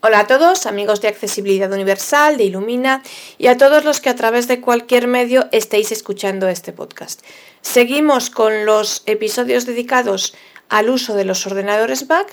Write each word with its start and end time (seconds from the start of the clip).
Hola 0.00 0.20
a 0.20 0.26
todos, 0.28 0.66
amigos 0.66 1.00
de 1.00 1.08
Accesibilidad 1.08 1.72
Universal, 1.72 2.36
de 2.36 2.44
Ilumina 2.44 3.02
y 3.36 3.48
a 3.48 3.56
todos 3.56 3.84
los 3.84 4.00
que 4.00 4.08
a 4.08 4.14
través 4.14 4.46
de 4.46 4.60
cualquier 4.60 5.08
medio 5.08 5.48
estéis 5.50 5.90
escuchando 5.90 6.46
este 6.46 6.72
podcast. 6.72 7.20
Seguimos 7.62 8.30
con 8.30 8.64
los 8.64 9.02
episodios 9.06 9.66
dedicados 9.66 10.36
al 10.68 10.88
uso 10.88 11.16
de 11.16 11.24
los 11.24 11.44
ordenadores 11.48 12.08
Mac 12.08 12.32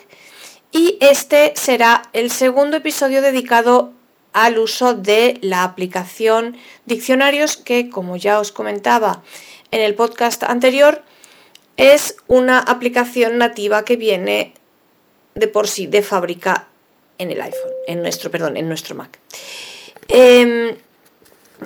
y 0.72 1.00
este 1.02 1.54
será 1.56 2.04
el 2.14 2.30
segundo 2.30 2.78
episodio 2.78 3.24
dedicado 3.24 3.94
al 4.32 4.60
uso 4.60 4.94
de 4.94 5.40
la 5.42 5.64
aplicación 5.64 6.58
Diccionarios 6.86 7.58
que, 7.58 7.90
como 7.90 8.16
ya 8.16 8.40
os 8.40 8.52
comentaba 8.52 9.24
en 9.72 9.82
el 9.82 9.96
podcast 9.96 10.44
anterior, 10.44 11.02
es 11.78 12.16
una 12.28 12.60
aplicación 12.60 13.40
nativa 13.40 13.86
que 13.86 13.96
viene 13.96 14.54
de 15.34 15.48
por 15.48 15.68
sí 15.68 15.88
de 15.88 16.04
fábrica 16.04 16.68
en 17.18 17.32
el 17.32 17.42
iPhone, 17.42 17.72
en 17.88 18.02
nuestro, 18.02 18.32
perdón, 18.32 18.58
en 18.58 18.68
nuestro 18.68 18.96
Mac. 18.96 19.20
Em, 20.08 20.76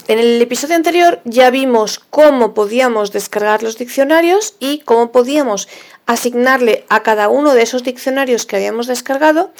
en 0.07 0.19
el 0.19 0.41
episodio 0.41 0.75
anterior 0.75 1.19
ya 1.25 1.49
vimos 1.49 1.99
cómo 1.99 2.53
podíamos 2.53 3.11
descargar 3.11 3.63
los 3.63 3.77
diccionarios 3.77 4.55
y 4.59 4.79
cómo 4.79 5.11
podíamos 5.11 5.67
asignarle 6.05 6.85
a 6.89 7.03
cada 7.03 7.27
uno 7.29 7.53
de 7.53 7.63
esos 7.63 7.83
diccionarios 7.83 8.45
que 8.45 8.55
habíamos 8.55 8.87
descargado 8.87 9.51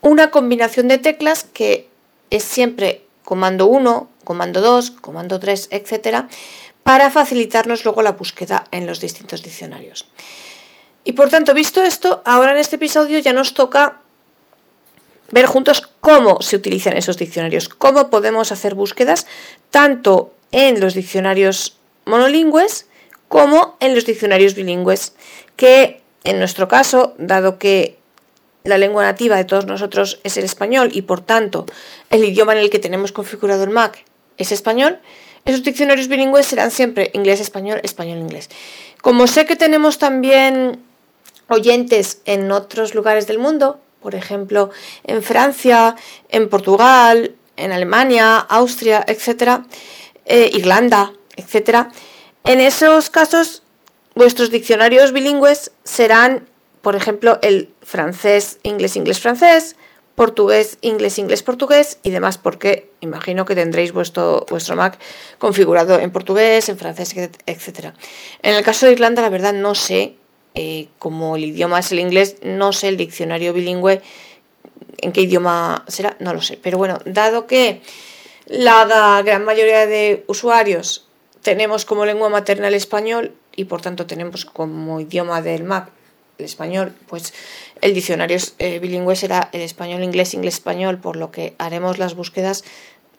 una 0.00 0.30
combinación 0.30 0.88
de 0.88 0.98
teclas 0.98 1.44
que 1.44 1.88
es 2.30 2.44
siempre 2.44 3.04
comando 3.24 3.66
1, 3.66 4.10
comando 4.24 4.60
2, 4.60 4.90
comando 4.90 5.40
3, 5.40 5.68
etcétera, 5.70 6.28
para 6.82 7.10
facilitarnos 7.10 7.84
luego 7.84 8.02
la 8.02 8.12
búsqueda 8.12 8.66
en 8.70 8.86
los 8.86 9.00
distintos 9.00 9.42
diccionarios. 9.42 10.06
Y 11.04 11.12
por 11.12 11.30
tanto, 11.30 11.54
visto 11.54 11.82
esto, 11.82 12.22
ahora 12.24 12.52
en 12.52 12.58
este 12.58 12.76
episodio 12.76 13.18
ya 13.18 13.32
nos 13.32 13.54
toca 13.54 14.00
ver 15.34 15.46
juntos 15.46 15.82
cómo 16.00 16.40
se 16.42 16.54
utilizan 16.54 16.96
esos 16.96 17.16
diccionarios, 17.16 17.68
cómo 17.68 18.08
podemos 18.08 18.52
hacer 18.52 18.76
búsquedas 18.76 19.26
tanto 19.72 20.32
en 20.52 20.78
los 20.78 20.94
diccionarios 20.94 21.76
monolingües 22.04 22.86
como 23.26 23.76
en 23.80 23.96
los 23.96 24.06
diccionarios 24.06 24.54
bilingües, 24.54 25.14
que 25.56 26.02
en 26.22 26.38
nuestro 26.38 26.68
caso, 26.68 27.14
dado 27.18 27.58
que 27.58 27.98
la 28.62 28.78
lengua 28.78 29.02
nativa 29.02 29.36
de 29.36 29.44
todos 29.44 29.66
nosotros 29.66 30.20
es 30.22 30.36
el 30.36 30.44
español 30.44 30.90
y 30.92 31.02
por 31.02 31.20
tanto 31.20 31.66
el 32.10 32.24
idioma 32.24 32.52
en 32.52 32.60
el 32.60 32.70
que 32.70 32.78
tenemos 32.78 33.10
configurado 33.10 33.64
el 33.64 33.70
Mac 33.70 34.04
es 34.38 34.52
español, 34.52 35.00
esos 35.44 35.64
diccionarios 35.64 36.06
bilingües 36.06 36.46
serán 36.46 36.70
siempre 36.70 37.10
inglés-español, 37.12 37.80
español-inglés. 37.82 38.50
Como 39.02 39.26
sé 39.26 39.46
que 39.46 39.56
tenemos 39.56 39.98
también 39.98 40.80
oyentes 41.48 42.20
en 42.24 42.52
otros 42.52 42.94
lugares 42.94 43.26
del 43.26 43.40
mundo, 43.40 43.80
por 44.04 44.14
ejemplo, 44.14 44.70
en 45.04 45.22
Francia, 45.22 45.96
en 46.28 46.50
Portugal, 46.50 47.34
en 47.56 47.72
Alemania, 47.72 48.36
Austria, 48.36 49.02
etcétera, 49.08 49.64
eh, 50.26 50.50
Irlanda, 50.52 51.14
etcétera. 51.36 51.90
En 52.44 52.60
esos 52.60 53.08
casos, 53.08 53.62
vuestros 54.14 54.50
diccionarios 54.50 55.12
bilingües 55.12 55.72
serán, 55.84 56.46
por 56.82 56.96
ejemplo, 56.96 57.38
el 57.40 57.70
francés, 57.82 58.58
inglés, 58.62 58.94
inglés, 58.96 59.20
francés, 59.20 59.74
portugués, 60.14 60.76
inglés, 60.82 61.18
inglés, 61.18 61.42
portugués 61.42 61.98
y 62.02 62.10
demás, 62.10 62.36
porque 62.36 62.90
imagino 63.00 63.46
que 63.46 63.54
tendréis 63.54 63.92
vuestro, 63.92 64.44
vuestro 64.50 64.76
Mac 64.76 64.98
configurado 65.38 65.98
en 65.98 66.10
portugués, 66.10 66.68
en 66.68 66.76
francés, 66.76 67.14
etcétera. 67.46 67.94
En 68.42 68.54
el 68.54 68.62
caso 68.62 68.84
de 68.84 68.92
Irlanda, 68.92 69.22
la 69.22 69.30
verdad 69.30 69.54
no 69.54 69.74
sé 69.74 70.18
eh, 70.54 70.88
como 70.98 71.36
el 71.36 71.44
idioma 71.44 71.80
es 71.80 71.92
el 71.92 72.00
inglés, 72.00 72.36
no 72.42 72.72
sé 72.72 72.88
el 72.88 72.96
diccionario 72.96 73.52
bilingüe 73.52 74.02
en 74.98 75.12
qué 75.12 75.22
idioma 75.22 75.84
será, 75.88 76.16
no 76.20 76.32
lo 76.32 76.40
sé. 76.40 76.58
Pero 76.62 76.78
bueno, 76.78 76.98
dado 77.04 77.46
que 77.46 77.82
la 78.46 79.22
gran 79.24 79.44
mayoría 79.44 79.86
de 79.86 80.24
usuarios 80.28 81.06
tenemos 81.42 81.84
como 81.84 82.06
lengua 82.06 82.28
materna 82.28 82.68
el 82.68 82.74
español 82.74 83.34
y 83.56 83.64
por 83.64 83.82
tanto 83.82 84.06
tenemos 84.06 84.44
como 84.44 85.00
idioma 85.00 85.42
del 85.42 85.64
Mac 85.64 85.90
el 86.38 86.44
español, 86.46 86.92
pues 87.06 87.32
el 87.80 87.94
diccionario 87.94 88.38
eh, 88.58 88.80
bilingüe 88.80 89.14
será 89.14 89.50
el 89.52 89.60
español, 89.60 90.02
inglés, 90.02 90.34
inglés, 90.34 90.54
español, 90.54 90.98
por 90.98 91.16
lo 91.16 91.30
que 91.30 91.54
haremos 91.58 91.98
las 91.98 92.14
búsquedas 92.14 92.64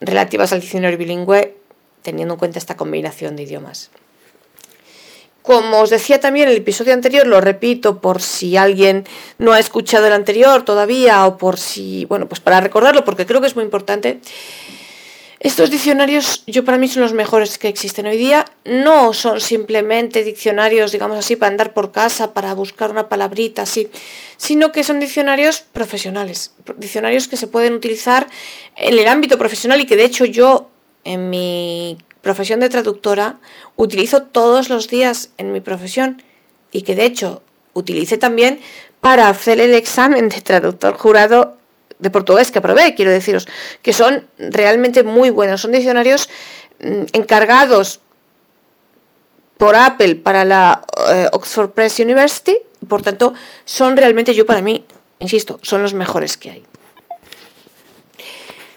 relativas 0.02 0.52
al 0.52 0.60
diccionario 0.62 0.98
bilingüe 0.98 1.56
teniendo 2.02 2.34
en 2.34 2.40
cuenta 2.40 2.60
esta 2.60 2.76
combinación 2.76 3.36
de 3.36 3.44
idiomas. 3.44 3.90
Como 5.46 5.82
os 5.82 5.92
decía 5.92 6.20
también 6.20 6.48
en 6.48 6.54
el 6.54 6.62
episodio 6.62 6.92
anterior, 6.92 7.28
lo 7.28 7.40
repito 7.40 8.02
por 8.02 8.20
si 8.20 8.58
alguien 8.58 9.06
no 9.38 9.54
ha 9.54 9.60
escuchado 9.60 10.08
el 10.08 10.14
anterior 10.14 10.66
todavía 10.66 11.24
o 11.28 11.38
por 11.38 11.60
si, 11.60 12.06
bueno, 12.06 12.28
pues 12.28 12.42
para 12.42 12.62
recordarlo 12.62 13.06
porque 13.06 13.28
creo 13.28 13.42
que 13.42 13.48
es 13.48 13.56
muy 13.56 13.64
importante. 13.64 14.22
Estos 15.40 15.70
diccionarios 15.70 16.44
yo 16.48 16.66
para 16.66 16.80
mí 16.80 16.88
son 16.88 17.04
los 17.04 17.14
mejores 17.14 17.60
que 17.60 17.68
existen 17.68 18.08
hoy 18.08 18.18
día. 18.18 18.46
No 18.64 19.14
son 19.14 19.40
simplemente 19.40 20.24
diccionarios, 20.24 20.92
digamos 20.92 21.20
así, 21.20 21.36
para 21.36 21.52
andar 21.52 21.76
por 21.76 21.92
casa, 21.92 22.34
para 22.34 22.56
buscar 22.56 22.90
una 22.90 23.08
palabrita 23.08 23.62
así, 23.62 23.92
sino 24.38 24.72
que 24.72 24.84
son 24.84 25.00
diccionarios 25.00 25.62
profesionales, 25.62 26.56
diccionarios 26.78 27.28
que 27.28 27.38
se 27.38 27.46
pueden 27.46 27.74
utilizar 27.74 28.26
en 28.76 28.98
el 28.98 29.08
ámbito 29.08 29.38
profesional 29.38 29.80
y 29.80 29.86
que 29.86 29.96
de 29.96 30.06
hecho 30.06 30.26
yo 30.26 30.72
en 31.06 31.30
mi 31.30 31.98
profesión 32.22 32.60
de 32.60 32.70
traductora 32.70 33.38
utilizo 33.78 34.24
todos 34.24 34.70
los 34.70 34.90
días 34.90 35.30
en 35.38 35.54
mi 35.54 35.62
profesión 35.62 36.22
y 36.72 36.82
que 36.82 36.96
de 36.96 37.06
hecho 37.06 37.42
utilicé 37.74 38.18
también 38.18 38.60
para 39.00 39.30
hacer 39.30 39.62
el 39.62 39.74
examen 39.74 40.30
de 40.30 40.42
traductor 40.42 40.98
jurado 40.98 41.58
de 42.00 42.10
portugués 42.10 42.52
que 42.52 42.60
aprobé, 42.60 42.96
quiero 42.96 43.12
deciros, 43.12 43.48
que 43.82 43.94
son 43.94 44.28
realmente 44.38 45.04
muy 45.04 45.30
buenos. 45.30 45.62
Son 45.62 45.72
diccionarios 45.72 46.30
mm, 46.80 47.04
encargados 47.14 48.02
por 49.58 49.76
Apple 49.76 50.16
para 50.16 50.44
la 50.44 50.84
eh, 51.10 51.28
Oxford 51.32 51.70
Press 51.70 52.00
University, 52.00 52.58
por 52.88 53.02
tanto, 53.02 53.34
son 53.64 53.96
realmente 53.96 54.34
yo 54.34 54.46
para 54.46 54.62
mí, 54.62 54.86
insisto, 55.20 55.60
son 55.62 55.82
los 55.82 55.94
mejores 55.94 56.38
que 56.38 56.52
hay. 56.52 56.66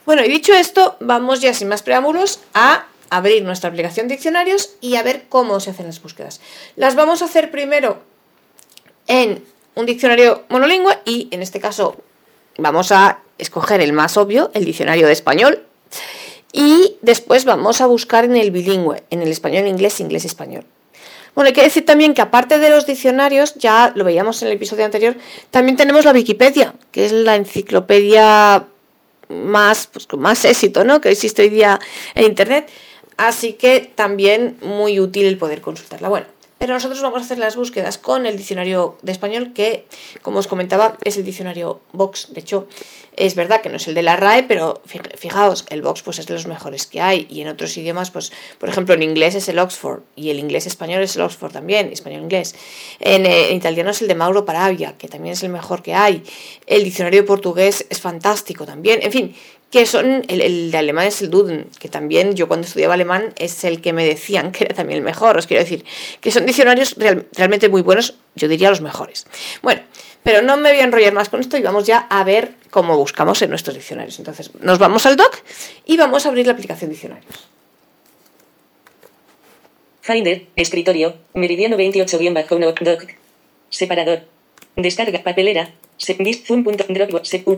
Bueno, 0.08 0.24
y 0.24 0.28
dicho 0.30 0.54
esto, 0.54 0.96
vamos 1.00 1.42
ya 1.42 1.52
sin 1.52 1.68
más 1.68 1.82
preámbulos 1.82 2.40
a 2.54 2.86
abrir 3.10 3.44
nuestra 3.44 3.68
aplicación 3.68 4.08
diccionarios 4.08 4.70
y 4.80 4.96
a 4.96 5.02
ver 5.02 5.26
cómo 5.28 5.60
se 5.60 5.68
hacen 5.68 5.84
las 5.84 6.00
búsquedas. 6.00 6.40
Las 6.76 6.94
vamos 6.94 7.20
a 7.20 7.26
hacer 7.26 7.50
primero 7.50 7.98
en 9.06 9.44
un 9.74 9.84
diccionario 9.84 10.44
monolingüe 10.48 10.98
y 11.04 11.28
en 11.30 11.42
este 11.42 11.60
caso 11.60 11.94
vamos 12.56 12.90
a 12.90 13.18
escoger 13.36 13.82
el 13.82 13.92
más 13.92 14.16
obvio, 14.16 14.50
el 14.54 14.64
diccionario 14.64 15.06
de 15.06 15.12
español. 15.12 15.66
Y 16.54 16.96
después 17.02 17.44
vamos 17.44 17.82
a 17.82 17.86
buscar 17.86 18.24
en 18.24 18.36
el 18.38 18.50
bilingüe, 18.50 19.02
en 19.10 19.20
el 19.20 19.28
español, 19.28 19.66
inglés, 19.66 20.00
inglés, 20.00 20.24
español. 20.24 20.64
Bueno, 21.34 21.48
hay 21.48 21.52
que 21.52 21.62
decir 21.62 21.84
también 21.84 22.14
que 22.14 22.22
aparte 22.22 22.58
de 22.58 22.70
los 22.70 22.86
diccionarios, 22.86 23.56
ya 23.56 23.92
lo 23.94 24.04
veíamos 24.04 24.40
en 24.40 24.48
el 24.48 24.54
episodio 24.54 24.86
anterior, 24.86 25.16
también 25.50 25.76
tenemos 25.76 26.06
la 26.06 26.12
Wikipedia, 26.12 26.72
que 26.92 27.04
es 27.04 27.12
la 27.12 27.36
enciclopedia 27.36 28.68
más, 29.28 29.86
pues, 29.86 30.06
con 30.06 30.20
más 30.20 30.44
éxito 30.44 30.84
¿no? 30.84 31.00
que 31.00 31.10
existe 31.10 31.42
hoy 31.42 31.48
día 31.48 31.78
en 32.14 32.24
Internet. 32.24 32.70
Así 33.16 33.54
que 33.54 33.80
también 33.94 34.58
muy 34.62 35.00
útil 35.00 35.26
el 35.26 35.38
poder 35.38 35.60
consultarla. 35.60 36.08
Bueno, 36.08 36.26
pero 36.58 36.74
nosotros 36.74 37.00
vamos 37.00 37.22
a 37.22 37.24
hacer 37.24 37.38
las 37.38 37.56
búsquedas 37.56 37.98
con 37.98 38.26
el 38.26 38.36
diccionario 38.36 38.98
de 39.02 39.12
español 39.12 39.52
que, 39.52 39.86
como 40.22 40.40
os 40.40 40.48
comentaba, 40.48 40.98
es 41.04 41.16
el 41.16 41.24
diccionario 41.24 41.80
Vox. 41.92 42.32
De 42.32 42.40
hecho, 42.40 42.68
es 43.16 43.34
verdad 43.34 43.60
que 43.60 43.68
no 43.68 43.76
es 43.76 43.88
el 43.88 43.94
de 43.94 44.02
la 44.02 44.16
RAE, 44.16 44.42
pero 44.44 44.80
fijaos, 45.16 45.66
el 45.70 45.82
Vox 45.82 46.02
pues, 46.02 46.18
es 46.18 46.26
de 46.26 46.34
los 46.34 46.46
mejores 46.46 46.86
que 46.86 47.00
hay. 47.00 47.26
Y 47.30 47.40
en 47.40 47.48
otros 47.48 47.76
idiomas, 47.76 48.10
pues, 48.10 48.32
por 48.58 48.68
ejemplo, 48.68 48.94
en 48.94 49.02
inglés 49.02 49.36
es 49.36 49.48
el 49.48 49.58
Oxford 49.58 50.02
y 50.16 50.30
el 50.30 50.38
inglés 50.38 50.66
español 50.66 51.02
es 51.02 51.16
el 51.16 51.22
Oxford 51.22 51.52
también, 51.52 51.92
español-inglés. 51.92 52.54
En, 53.00 53.24
eh, 53.24 53.50
en, 53.50 53.56
italiano 53.56 53.90
es 53.90 54.02
el 54.02 54.08
de 54.08 54.14
Mauro 54.16 54.44
Paravia, 54.44 54.96
que 54.98 55.08
también 55.08 55.34
es 55.34 55.42
el 55.42 55.50
mejor 55.50 55.82
que 55.82 55.94
hay. 55.94 56.22
El 56.66 56.82
diccionario 56.84 57.24
portugués 57.24 57.86
es 57.88 58.00
fantástico 58.00 58.66
también. 58.66 59.00
En 59.02 59.12
fin, 59.12 59.34
que 59.70 59.84
son, 59.84 60.24
el, 60.28 60.70
de 60.70 60.78
alemán 60.78 61.06
es 61.06 61.20
el 61.20 61.30
Duden, 61.30 61.68
que 61.78 61.88
también 61.88 62.34
yo 62.34 62.48
cuando 62.48 62.66
estudiaba 62.66 62.94
alemán 62.94 63.34
es 63.38 63.64
el 63.64 63.82
que 63.82 63.92
me 63.92 64.04
decían 64.04 64.50
que 64.50 64.64
era 64.64 64.74
también 64.74 64.98
el 64.98 65.04
mejor, 65.04 65.36
os 65.36 65.46
quiero 65.46 65.62
decir, 65.62 65.84
que 66.20 66.30
son 66.30 66.46
diccionarios 66.46 66.96
realmente 67.32 67.68
muy 67.68 67.82
buenos, 67.82 68.14
yo 68.34 68.48
diría 68.48 68.70
los 68.70 68.80
mejores. 68.80 69.26
Bueno, 69.60 69.82
pero 70.22 70.42
no 70.42 70.56
me 70.56 70.70
voy 70.70 70.80
a 70.80 70.84
enrollar 70.84 71.12
más 71.12 71.28
con 71.28 71.40
esto 71.40 71.58
y 71.58 71.62
vamos 71.62 71.86
ya 71.86 72.06
a 72.10 72.24
ver 72.24 72.52
cómo 72.70 72.96
buscamos 72.96 73.42
en 73.42 73.50
nuestros 73.50 73.76
diccionarios. 73.76 74.18
Entonces, 74.18 74.50
nos 74.60 74.78
vamos 74.78 75.04
al 75.04 75.16
doc 75.16 75.36
y 75.84 75.96
vamos 75.96 76.24
a 76.24 76.30
abrir 76.30 76.46
la 76.46 76.52
aplicación 76.52 76.90
diccionarios. 76.90 77.48
Finder, 80.00 80.46
escritorio, 80.56 81.16
meridiano 81.34 81.76
28-doc, 81.76 83.10
separador, 83.68 84.22
descarga 84.76 85.22
papelera, 85.22 85.70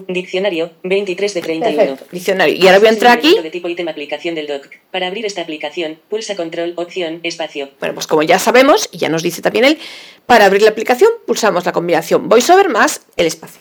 Diccionario 0.09 0.71
23 0.83 1.35
de 1.35 1.43
31. 1.43 1.99
Diccionario. 2.11 2.55
Y 2.55 2.67
ahora 2.67 2.79
voy 2.79 2.89
a 2.89 2.91
entrar 2.91 3.17
aquí. 3.17 3.39
De 3.43 3.51
tipo 3.51 3.69
ítem 3.69 3.89
aplicación 3.89 4.35
del 4.35 4.47
doc. 4.47 4.69
Para 4.91 5.07
abrir 5.07 5.27
esta 5.27 5.43
aplicación, 5.43 5.99
pulsa 6.09 6.37
control, 6.37 6.73
opción, 6.77 7.21
espacio. 7.23 7.71
Bueno, 7.79 7.95
pues 7.95 8.07
como 8.07 8.23
ya 8.23 8.39
sabemos, 8.39 8.89
y 8.93 8.99
ya 8.99 9.09
nos 9.09 9.23
dice 9.23 9.43
también 9.43 9.65
él, 9.65 9.79
para 10.27 10.47
abrir 10.47 10.63
la 10.63 10.71
aplicación 10.71 11.11
pulsamos 11.27 11.65
la 11.67 11.73
combinación 11.73 12.29
VoiceOver 12.29 12.69
más 12.69 13.03
el 13.17 13.27
espacio. 13.27 13.61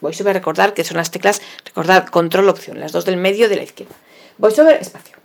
VoiceOver, 0.00 0.34
recordar 0.34 0.74
que 0.74 0.84
son 0.84 0.98
las 0.98 1.10
teclas 1.10 1.40
Recordad, 1.64 2.06
control 2.06 2.48
opción, 2.48 2.78
las 2.78 2.92
dos 2.92 3.04
del 3.04 3.16
medio 3.16 3.48
de 3.48 3.56
la 3.56 3.62
izquierda. 3.64 3.94
VoiceOver 4.38 4.80
espacio. 4.80 5.16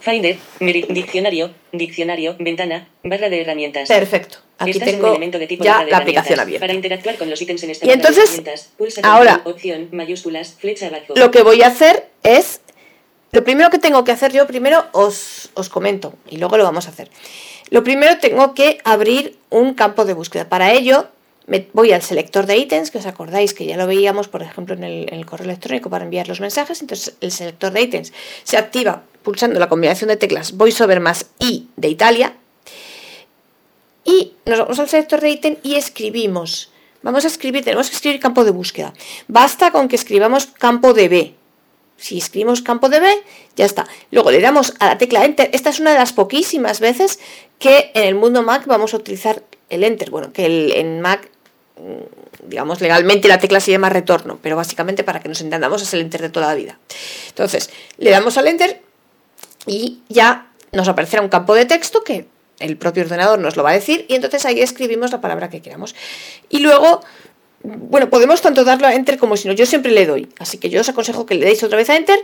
Finder, 0.00 0.36
diccionario, 0.60 1.52
diccionario, 1.72 2.36
ventana, 2.38 2.88
barra 3.02 3.30
de 3.30 3.40
herramientas. 3.40 3.88
Perfecto. 3.88 4.38
Aquí 4.60 4.72
Estás 4.72 4.90
tengo 4.90 5.08
elemento 5.08 5.38
de 5.38 5.46
tipo 5.46 5.64
ya 5.64 5.82
de 5.84 5.90
la 5.90 5.96
aplicación 5.96 6.38
abierta. 6.38 6.64
Para 6.66 6.74
interactuar 6.74 7.16
con 7.16 7.30
los 7.30 7.40
ítems 7.40 7.62
en 7.62 7.70
esta 7.70 7.86
Y 7.86 7.90
entonces, 7.90 8.42
pulsa 8.76 9.00
ahora- 9.02 9.40
opción, 9.44 9.88
mayúsculas, 9.90 10.54
flecha 10.58 10.88
abajo. 10.88 11.14
Lo 11.16 11.30
que 11.30 11.42
voy 11.42 11.62
a 11.62 11.68
hacer 11.68 12.10
es, 12.22 12.60
lo 13.32 13.42
primero 13.42 13.70
que 13.70 13.78
tengo 13.78 14.04
que 14.04 14.12
hacer 14.12 14.32
yo, 14.32 14.46
primero 14.46 14.84
os, 14.92 15.48
os 15.54 15.70
comento 15.70 16.12
y 16.28 16.36
luego 16.36 16.58
lo 16.58 16.64
vamos 16.64 16.86
a 16.86 16.90
hacer. 16.90 17.10
Lo 17.70 17.82
primero 17.82 18.18
tengo 18.18 18.52
que 18.52 18.78
abrir 18.84 19.38
un 19.48 19.72
campo 19.72 20.04
de 20.04 20.12
búsqueda. 20.12 20.46
Para 20.48 20.72
ello 20.72 21.08
me 21.46 21.66
voy 21.72 21.92
al 21.92 22.02
selector 22.02 22.44
de 22.44 22.58
ítems, 22.58 22.90
que 22.90 22.98
os 22.98 23.06
acordáis 23.06 23.54
que 23.54 23.64
ya 23.64 23.78
lo 23.78 23.86
veíamos, 23.86 24.28
por 24.28 24.42
ejemplo, 24.42 24.74
en 24.74 24.84
el, 24.84 25.08
en 25.10 25.18
el 25.20 25.24
correo 25.24 25.46
electrónico 25.46 25.88
para 25.88 26.04
enviar 26.04 26.28
los 26.28 26.40
mensajes. 26.40 26.82
Entonces 26.82 27.14
el 27.22 27.32
selector 27.32 27.72
de 27.72 27.80
ítems 27.80 28.12
se 28.44 28.58
activa 28.58 29.04
pulsando 29.22 29.58
la 29.58 29.70
combinación 29.70 30.08
de 30.08 30.16
teclas 30.18 30.52
VoiceOver 30.56 31.00
más 31.00 31.30
I 31.38 31.68
de 31.76 31.88
Italia. 31.88 32.34
Y 34.10 34.32
nos 34.44 34.58
vamos 34.58 34.78
al 34.80 34.88
selector 34.88 35.20
de 35.20 35.30
ítem 35.30 35.56
y 35.62 35.76
escribimos. 35.76 36.72
Vamos 37.02 37.24
a 37.24 37.28
escribir, 37.28 37.62
tenemos 37.62 37.88
que 37.88 37.94
escribir 37.94 38.18
campo 38.18 38.44
de 38.44 38.50
búsqueda. 38.50 38.92
Basta 39.28 39.70
con 39.70 39.86
que 39.86 39.94
escribamos 39.94 40.46
campo 40.46 40.92
de 40.94 41.08
B. 41.08 41.34
Si 41.96 42.18
escribimos 42.18 42.60
campo 42.60 42.88
de 42.88 42.98
B, 42.98 43.08
ya 43.54 43.64
está. 43.66 43.86
Luego 44.10 44.32
le 44.32 44.40
damos 44.40 44.74
a 44.80 44.86
la 44.86 44.98
tecla 44.98 45.24
Enter. 45.24 45.48
Esta 45.52 45.70
es 45.70 45.78
una 45.78 45.92
de 45.92 45.98
las 45.98 46.12
poquísimas 46.12 46.80
veces 46.80 47.20
que 47.60 47.92
en 47.94 48.02
el 48.02 48.16
mundo 48.16 48.42
Mac 48.42 48.66
vamos 48.66 48.94
a 48.94 48.96
utilizar 48.96 49.44
el 49.68 49.84
Enter. 49.84 50.10
Bueno, 50.10 50.32
que 50.32 50.80
en 50.80 51.00
Mac, 51.00 51.30
mm, 51.76 52.48
digamos, 52.48 52.80
legalmente 52.80 53.28
la 53.28 53.38
tecla 53.38 53.60
se 53.60 53.70
llama 53.70 53.90
retorno, 53.90 54.40
pero 54.42 54.56
básicamente 54.56 55.04
para 55.04 55.20
que 55.20 55.28
nos 55.28 55.40
entendamos 55.40 55.82
es 55.82 55.94
el 55.94 56.00
Enter 56.00 56.22
de 56.22 56.30
toda 56.30 56.48
la 56.48 56.54
vida. 56.54 56.80
Entonces, 57.28 57.70
le 57.98 58.10
damos 58.10 58.36
al 58.38 58.48
Enter 58.48 58.82
y 59.66 60.00
ya 60.08 60.50
nos 60.72 60.88
aparecerá 60.88 61.22
un 61.22 61.28
campo 61.28 61.54
de 61.54 61.66
texto 61.66 62.02
que 62.02 62.26
el 62.60 62.76
propio 62.76 63.02
ordenador 63.02 63.38
nos 63.38 63.56
lo 63.56 63.62
va 63.62 63.70
a 63.70 63.74
decir 63.74 64.06
y 64.08 64.14
entonces 64.14 64.44
ahí 64.46 64.60
escribimos 64.60 65.10
la 65.12 65.20
palabra 65.20 65.50
que 65.50 65.60
queramos. 65.60 65.94
Y 66.48 66.60
luego, 66.60 67.00
bueno, 67.62 68.08
podemos 68.10 68.40
tanto 68.40 68.64
darle 68.64 68.86
a 68.86 68.94
Enter 68.94 69.18
como 69.18 69.36
si 69.36 69.48
no, 69.48 69.54
yo 69.54 69.66
siempre 69.66 69.90
le 69.92 70.06
doy, 70.06 70.28
así 70.38 70.58
que 70.58 70.70
yo 70.70 70.80
os 70.80 70.88
aconsejo 70.88 71.26
que 71.26 71.34
le 71.34 71.44
deis 71.46 71.62
otra 71.62 71.76
vez 71.76 71.90
a 71.90 71.96
Enter. 71.96 72.18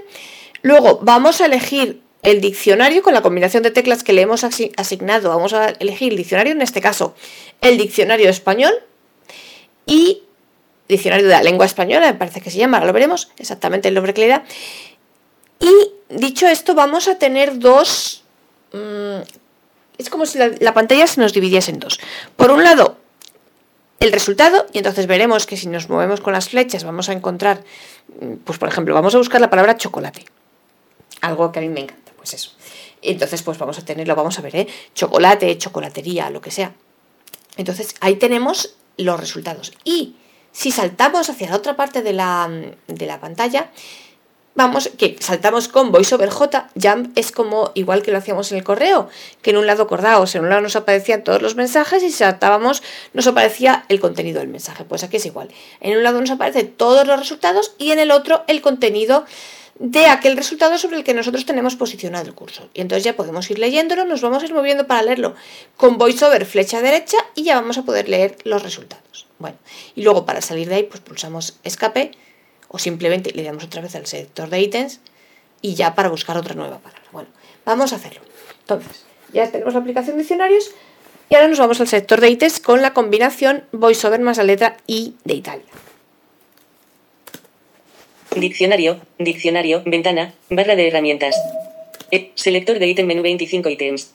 Luego 0.63 1.01
vamos 1.03 1.41
a 1.41 1.47
elegir 1.47 2.01
el 2.23 2.41
diccionario 2.41 3.03
con 3.03 3.15
la 3.15 3.23
combinación 3.23 3.63
de 3.63 3.71
teclas 3.71 4.03
que 4.03 4.13
le 4.13 4.23
hemos 4.23 4.43
asi- 4.45 4.73
asignado. 4.77 5.29
Vamos 5.29 5.53
a 5.53 5.69
elegir 5.79 6.11
el 6.13 6.17
diccionario, 6.17 6.53
en 6.53 6.63
este 6.63 6.81
caso 6.81 7.15
el 7.61 7.77
diccionario 7.79 8.29
español 8.31 8.73
y 9.87 10.23
diccionario 10.89 11.27
de 11.27 11.33
la 11.33 11.43
lengua 11.43 11.67
española, 11.67 12.07
me 12.13 12.19
parece 12.19 12.41
que 12.41 12.51
se 12.51 12.59
llama, 12.59 12.79
ahora 12.79 12.87
lo 12.89 12.93
veremos 12.93 13.31
exactamente 13.39 13.89
el 13.89 13.95
nombre 13.95 14.15
que 14.15 14.21
le 14.23 14.29
da. 14.29 14.45
Y 15.61 15.71
dicho 16.09 16.47
esto, 16.47 16.75
vamos 16.75 17.09
a 17.09 17.19
tener 17.19 17.59
dos... 17.59 18.23
mm, 18.73 19.21
es 19.99 20.11
como 20.11 20.27
si 20.27 20.39
la, 20.39 20.51
la 20.61 20.75
pantalla 20.75 21.07
se 21.07 21.21
nos 21.21 21.33
dividiese 21.33 21.71
en 21.71 21.81
dos. 21.81 21.99
Por 22.37 22.51
un 22.51 22.65
lado, 22.65 22.97
el 23.99 24.13
resultado, 24.13 24.67
y 24.73 24.79
entonces 24.79 25.07
veremos 25.07 25.47
que 25.47 25.57
si 25.57 25.69
nos 25.69 25.89
movemos 25.89 26.21
con 26.21 26.33
las 26.33 26.49
flechas 26.49 26.85
vamos 26.85 27.09
a 27.09 27.13
encontrar, 27.13 27.65
mm, 28.21 28.35
pues 28.45 28.59
por 28.59 28.69
ejemplo, 28.69 28.95
vamos 28.95 29.15
a 29.15 29.19
buscar 29.19 29.41
la 29.41 29.51
palabra 29.51 29.77
chocolate. 29.77 30.25
Algo 31.23 31.51
que 31.51 31.61
a 31.61 31.63
mí 31.63 31.69
me 31.69 31.81
encanta, 31.81 32.13
pues 32.17 32.35
eso. 32.35 32.53
Entonces, 33.03 33.43
pues 33.43 33.59
vamos 33.59 33.79
a 33.79 33.85
tenerlo, 33.85 34.15
vamos 34.15 34.39
a 34.39 34.43
ver, 34.43 34.57
¿eh? 34.57 34.67
Chocolate, 34.95 35.57
chocolatería, 35.59 36.29
lo 36.31 36.41
que 36.41 36.51
sea. 36.51 36.75
Entonces, 37.57 37.95
ahí 38.01 38.17
tenemos 38.17 38.77
los 38.97 39.19
resultados. 39.19 39.73
Y 39.85 40.17
si 40.53 40.73
saltamos 40.73 41.31
hacia 41.31 41.51
la 41.51 41.57
otra 41.57 41.77
parte 41.77 42.03
de 42.03 42.13
la, 42.13 42.51
de 42.87 43.07
la 43.07 43.21
pantalla, 43.21 43.71
vamos, 44.57 44.91
que 44.99 45.17
saltamos 45.21 45.69
con 45.69 45.93
VoiceOver 45.93 46.31
J, 46.31 46.71
Jump 46.83 47.17
es 47.17 47.31
como 47.31 47.71
igual 47.75 48.03
que 48.03 48.11
lo 48.11 48.19
hacíamos 48.19 48.51
en 48.51 48.59
el 48.59 48.65
correo, 48.65 49.09
que 49.43 49.51
en 49.51 49.59
un 49.59 49.67
lado 49.67 49.85
acordaos, 49.85 50.35
en 50.35 50.43
un 50.43 50.49
lado 50.49 50.63
nos 50.63 50.75
aparecían 50.75 51.23
todos 51.23 51.43
los 51.43 51.55
mensajes 51.55 52.03
y 52.03 52.11
si 52.11 52.19
saltábamos 52.19 52.83
nos 53.13 53.27
aparecía 53.27 53.85
el 53.89 54.01
contenido 54.01 54.41
del 54.41 54.49
mensaje. 54.49 54.85
Pues 54.85 55.05
aquí 55.05 55.19
es 55.19 55.27
igual. 55.27 55.49
En 55.81 55.97
un 55.97 56.03
lado 56.03 56.21
nos 56.21 56.31
aparecen 56.31 56.73
todos 56.73 57.07
los 57.07 57.19
resultados 57.19 57.75
y 57.79 57.93
en 57.93 57.99
el 57.99 58.11
otro 58.11 58.45
el 58.49 58.63
contenido 58.63 59.25
de 59.79 60.07
aquel 60.07 60.39
resultado 60.39 60.79
sobre 60.79 60.97
el 60.97 61.05
que 61.05 61.13
nosotros 61.13 61.45
tenemos 61.45 61.77
posicionado 61.77 62.25
el 62.27 62.35
curso. 62.35 62.71
Y 62.73 62.81
entonces 62.81 63.05
ya 63.05 63.15
podemos 63.15 63.51
ir 63.51 63.59
leyéndolo, 63.59 64.07
nos 64.07 64.23
vamos 64.23 64.43
a 64.43 64.47
ir 64.47 64.55
moviendo 64.55 64.87
para 64.87 65.03
leerlo 65.03 65.35
con 65.77 65.99
VoiceOver 65.99 66.47
flecha 66.47 66.81
derecha 66.81 67.19
y 67.35 67.45
ya 67.45 67.57
vamos 67.57 67.77
a 67.77 67.83
poder 67.83 68.09
leer 68.09 68.39
los 68.45 68.63
resultados. 68.63 69.27
Bueno, 69.39 69.59
y 69.95 70.03
luego 70.03 70.25
para 70.25 70.41
salir 70.41 70.71
de 70.71 70.77
ahí 70.77 70.83
pues 70.85 71.01
pulsamos 71.01 71.59
escape 71.63 72.13
o 72.69 72.79
simplemente 72.79 73.33
le 73.33 73.43
damos 73.43 73.65
otra 73.65 73.83
vez 73.83 73.95
al 73.95 74.07
selector 74.07 74.49
de 74.51 74.61
ítems 74.61 75.01
y 75.63 75.75
ya 75.75 75.95
para 75.95 76.09
buscar 76.09 76.37
otra 76.37 76.55
nueva 76.55 76.79
palabra. 76.79 77.03
Bueno, 77.13 77.29
vamos 77.65 77.93
a 77.93 77.97
hacerlo. 77.97 78.21
Entonces, 78.61 79.05
ya 79.33 79.51
tenemos 79.51 79.75
la 79.75 79.81
aplicación 79.81 80.19
diccionarios 80.19 80.71
y 81.29 81.35
ahora 81.35 81.49
nos 81.49 81.59
vamos 81.59 81.81
al 81.81 81.89
sector 81.89 82.21
de 82.21 82.31
ítems 82.31 82.61
con 82.61 82.83
la 82.83 82.93
combinación 82.93 83.65
VoiceOver 83.73 84.21
más 84.21 84.37
la 84.39 84.45
letra 84.45 84.77
I 84.87 85.15
de 85.25 85.35
Italia. 85.35 85.65
Diccionario, 88.35 89.01
diccionario, 89.19 89.83
ventana, 89.87 90.35
barra 90.51 90.77
de 90.77 90.89
herramientas. 90.89 91.35
Eh, 92.11 92.33
selector 92.35 92.79
de 92.79 92.87
ítem 92.87 93.07
menú 93.07 93.23
25 93.23 93.69
ítems. 93.71 94.13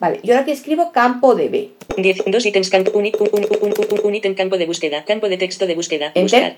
Vale, 0.00 0.20
yo 0.22 0.32
ahora 0.32 0.42
aquí 0.42 0.52
escribo 0.52 0.90
campo 0.92 1.34
de 1.34 1.48
B. 1.48 1.70
10, 1.96 2.24
2 2.26 2.46
ítems 2.46 2.70
campo, 2.70 2.92
un, 2.94 3.06
un, 3.06 3.28
un, 3.32 3.46
un, 3.60 3.74
un, 3.76 4.00
un 4.02 4.14
ítem 4.14 4.34
campo 4.34 4.56
de 4.56 4.66
búsqueda, 4.66 5.04
campo 5.04 5.28
de 5.28 5.36
texto 5.36 5.66
de 5.66 5.74
búsqueda, 5.74 6.12
Enter. 6.14 6.22
buscar. 6.22 6.56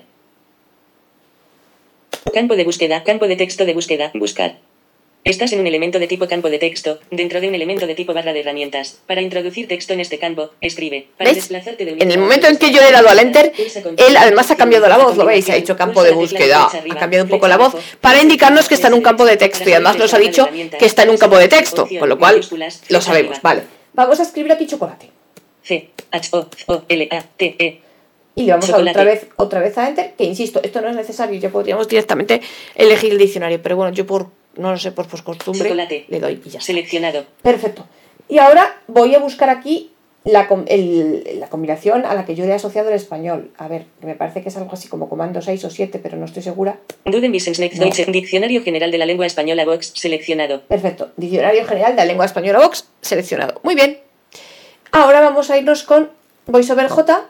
Campo 2.29 2.55
de 2.55 2.63
búsqueda, 2.63 3.03
campo 3.03 3.27
de 3.27 3.35
texto 3.35 3.65
de 3.65 3.73
búsqueda, 3.73 4.11
buscar. 4.13 4.59
Estás 5.23 5.53
en 5.53 5.59
un 5.59 5.67
elemento 5.67 5.99
de 5.99 6.07
tipo 6.07 6.27
campo 6.27 6.49
de 6.49 6.59
texto, 6.59 6.99
dentro 7.09 7.41
de 7.41 7.47
un 7.47 7.55
elemento 7.55 7.87
de 7.87 7.95
tipo 7.95 8.13
barra 8.13 8.31
de 8.31 8.39
herramientas. 8.39 8.99
Para 9.05 9.21
introducir 9.21 9.67
texto 9.67 9.93
en 9.93 9.99
este 9.99 10.17
campo, 10.17 10.51
escribe. 10.61 11.07
Para 11.17 11.29
¿Veis? 11.29 11.37
desplazarte 11.37 11.83
de 11.83 11.93
un 11.93 12.01
En 12.01 12.11
el 12.11 12.19
momento 12.19 12.47
en 12.47 12.57
que 12.57 12.71
yo 12.71 12.79
le 12.79 12.89
he 12.89 12.91
dado 12.91 13.09
al 13.09 13.19
enter, 13.19 13.51
él 13.97 14.17
además 14.17 14.49
ha 14.51 14.55
cambiado 14.55 14.87
la 14.87 14.97
voz, 14.97 15.17
lo 15.17 15.25
veis, 15.25 15.49
ha 15.49 15.55
dicho 15.55 15.75
campo 15.75 16.03
de 16.03 16.11
búsqueda, 16.11 16.67
ha 16.67 16.95
cambiado 16.95 17.25
un 17.25 17.29
poco 17.29 17.47
la 17.47 17.57
voz, 17.57 17.75
para 17.99 18.21
indicarnos 18.21 18.67
que 18.67 18.75
está 18.75 18.87
en 18.87 18.93
un 18.93 19.01
campo 19.01 19.25
de 19.25 19.37
texto 19.37 19.67
y 19.69 19.73
además 19.73 19.97
nos 19.97 20.13
ha 20.13 20.19
dicho 20.19 20.47
que 20.77 20.85
está 20.85 21.03
en 21.03 21.09
un 21.09 21.17
campo 21.17 21.37
de 21.37 21.47
texto, 21.47 21.87
con 21.99 22.07
lo 22.07 22.17
cual 22.17 22.41
lo 22.89 23.01
sabemos, 23.01 23.41
vale. 23.41 23.63
Vamos 23.93 24.19
a 24.19 24.23
escribir 24.23 24.51
aquí 24.51 24.67
chocolate. 24.67 25.09
C, 25.63 25.89
H, 26.11 26.29
O, 26.31 26.47
O, 26.67 26.83
L, 26.87 27.07
A, 27.11 27.21
T, 27.37 27.55
E. 27.59 27.81
Y 28.35 28.43
le 28.43 28.51
vamos 28.51 28.69
a 28.69 28.77
otra 28.91 29.03
vez, 29.03 29.27
otra 29.35 29.59
vez 29.59 29.77
a 29.77 29.87
enter, 29.89 30.13
que 30.17 30.23
insisto, 30.23 30.61
esto 30.63 30.79
no 30.81 30.89
es 30.89 30.95
necesario, 30.95 31.39
ya 31.39 31.49
podríamos 31.49 31.87
directamente 31.87 32.41
elegir 32.75 33.11
el 33.11 33.17
diccionario, 33.17 33.61
pero 33.61 33.75
bueno, 33.75 33.91
yo 33.93 34.05
por, 34.05 34.27
no 34.55 34.71
lo 34.71 34.77
sé, 34.77 34.91
por, 34.93 35.07
por 35.07 35.21
costumbre, 35.23 35.69
Chocolate. 35.69 36.05
le 36.07 36.19
doy 36.19 36.41
y 36.45 36.49
ya. 36.49 36.61
Seleccionado. 36.61 37.25
Perfecto. 37.41 37.85
Y 38.29 38.37
ahora 38.39 38.81
voy 38.87 39.13
a 39.15 39.19
buscar 39.19 39.49
aquí 39.49 39.91
la, 40.23 40.47
el- 40.67 41.39
la 41.39 41.49
combinación 41.49 42.05
a 42.05 42.13
la 42.15 42.23
que 42.25 42.35
yo 42.35 42.45
le 42.45 42.51
he 42.51 42.53
asociado 42.53 42.87
el 42.89 42.95
español. 42.95 43.51
A 43.57 43.67
ver, 43.67 43.85
me 44.01 44.15
parece 44.15 44.41
que 44.41 44.47
es 44.49 44.55
algo 44.55 44.71
así 44.71 44.87
como 44.87 45.09
comando 45.09 45.41
6 45.41 45.65
o 45.65 45.69
7, 45.69 45.99
pero 46.01 46.15
no 46.15 46.23
estoy 46.25 46.43
segura. 46.43 46.77
No. 48.07 48.11
Diccionario 48.13 48.63
General 48.63 48.91
de 48.91 48.97
la 48.97 49.05
Lengua 49.05 49.25
Española 49.25 49.65
Box, 49.65 49.91
seleccionado. 49.95 50.61
Perfecto. 50.61 51.11
Diccionario 51.17 51.65
general 51.65 51.91
de 51.93 51.97
la 51.97 52.05
lengua 52.05 52.25
española 52.25 52.59
Vox 52.59 52.87
seleccionado. 53.01 53.59
Muy 53.63 53.75
bien. 53.75 53.99
Ahora 54.93 55.19
vamos 55.21 55.49
a 55.49 55.57
irnos 55.57 55.83
con 55.83 56.09
VoiceOver 56.47 56.87
J. 56.87 57.25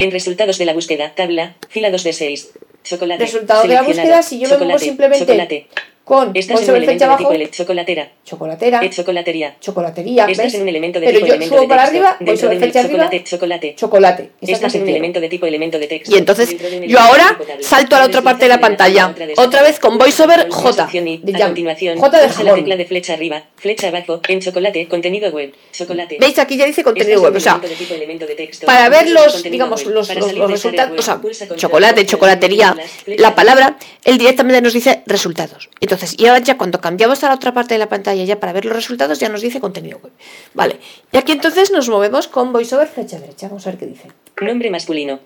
En 0.00 0.10
resultados 0.10 0.56
de 0.56 0.64
la 0.64 0.72
búsqueda, 0.72 1.12
tabla, 1.14 1.56
fila 1.68 1.90
2 1.90 2.04
de 2.04 2.12
6. 2.14 2.52
Chocolate. 2.84 3.22
Resultado 3.22 3.62
de 3.62 3.68
la 3.68 3.82
búsqueda, 3.82 4.22
si 4.22 4.38
yo 4.40 4.48
muevo 4.48 4.62
Chocolate, 4.62 4.84
simplemente 4.84 5.26
Chocolate. 5.26 5.68
Con 6.10 6.32
Estás 6.34 6.48
en 6.48 6.50
un 6.50 6.56
VoiceOver 6.56 6.82
elemento 6.82 7.04
flecha 7.06 7.06
de 7.06 7.44
tipo 7.46 7.52
chocolatera. 7.52 8.10
chocolateera, 8.24 8.80
Eh, 8.84 8.90
chocolatería. 8.90 9.56
chocolatería, 9.60 10.24
Estás 10.26 10.46
¿ves? 10.46 10.54
en 10.54 10.62
un 10.62 10.68
elemento 10.68 10.98
de 10.98 11.06
Pero 11.06 11.18
tipo 11.18 11.26
yo 11.28 11.34
elemento 11.34 11.54
subo 11.54 11.62
de 11.62 11.68
para 11.68 11.82
texto. 11.82 11.96
arriba, 11.98 12.16
de 12.18 12.30
un 12.32 12.36
flecha 12.58 12.80
arriba, 12.80 13.04
chocolate, 13.04 13.24
chocolate. 13.24 13.74
chocolate. 13.76 14.22
Esa 14.22 14.32
es 14.40 14.48
la 14.50 14.54
Estás 14.56 14.74
en 14.74 14.82
un 14.82 14.88
elemento 14.88 15.20
de 15.20 15.28
tipo 15.28 15.46
elemento 15.46 15.78
de 15.78 15.86
texto. 15.86 16.12
Y 16.12 16.18
entonces 16.18 16.50
un 16.50 16.82
yo 16.82 16.98
ahora 16.98 17.38
salto 17.60 17.94
a 17.94 18.00
la 18.00 18.06
otra 18.06 18.22
parte 18.22 18.46
de 18.46 18.48
la 18.48 18.58
pantalla. 18.58 19.14
Otra 19.36 19.62
vez 19.62 19.78
con 19.78 19.98
VoiceOver 19.98 20.48
J. 20.50 20.82
a 20.82 21.46
continuación, 21.46 21.96
J 22.00 22.18
de 22.18 22.24
pulsa 22.26 22.42
la 22.42 22.54
tecla 22.56 22.76
de 22.76 22.84
flecha 22.86 23.12
arriba, 23.12 23.44
flecha 23.54 23.86
abajo, 23.86 24.20
en 24.26 24.40
chocolate, 24.40 24.88
contenido 24.88 25.30
web, 25.30 25.52
chocolate. 25.72 26.16
¿Veis? 26.18 26.36
Aquí 26.40 26.56
ya 26.56 26.66
dice 26.66 26.82
contenido 26.82 27.18
Estás 27.18 27.20
en 27.20 27.24
web. 27.24 27.32
un 27.34 27.36
O 27.36 27.40
sea, 27.40 27.52
elemento 27.52 27.68
de 27.68 27.76
tipo 27.76 27.94
elemento 27.94 28.26
de 28.26 28.34
texto. 28.34 28.66
para 28.66 28.88
ver 28.88 29.10
los, 29.10 29.44
digamos, 29.44 29.86
los, 29.86 30.08
resultados, 30.08 30.98
o 30.98 31.02
sea, 31.02 31.20
chocolate, 31.54 32.04
chocolatería, 32.04 32.74
la 33.06 33.32
palabra, 33.36 33.76
él 34.04 34.18
directamente 34.18 34.60
nos 34.60 34.72
dice 34.72 35.02
resultados. 35.06 35.70
Entonces, 35.80 35.99
y 36.18 36.26
ahora 36.26 36.40
ya 36.40 36.56
cuando 36.56 36.80
cambiamos 36.80 37.22
a 37.24 37.28
la 37.28 37.34
otra 37.34 37.52
parte 37.52 37.74
de 37.74 37.78
la 37.78 37.88
pantalla 37.88 38.24
ya 38.24 38.38
para 38.40 38.52
ver 38.52 38.64
los 38.64 38.74
resultados 38.74 39.18
ya 39.18 39.28
nos 39.28 39.40
dice 39.40 39.60
contenido 39.60 39.98
web. 40.02 40.12
Vale. 40.54 40.80
Y 41.12 41.16
aquí 41.16 41.32
entonces 41.32 41.70
nos 41.70 41.88
movemos 41.88 42.28
con 42.28 42.52
VoiceOver 42.52 42.88
flecha 42.88 43.18
derecha. 43.18 43.48
Vamos 43.48 43.66
a 43.66 43.70
ver 43.70 43.78
qué 43.78 43.86
dice. 43.86 44.08
Nombre 44.40 44.70
masculino. 44.70 45.20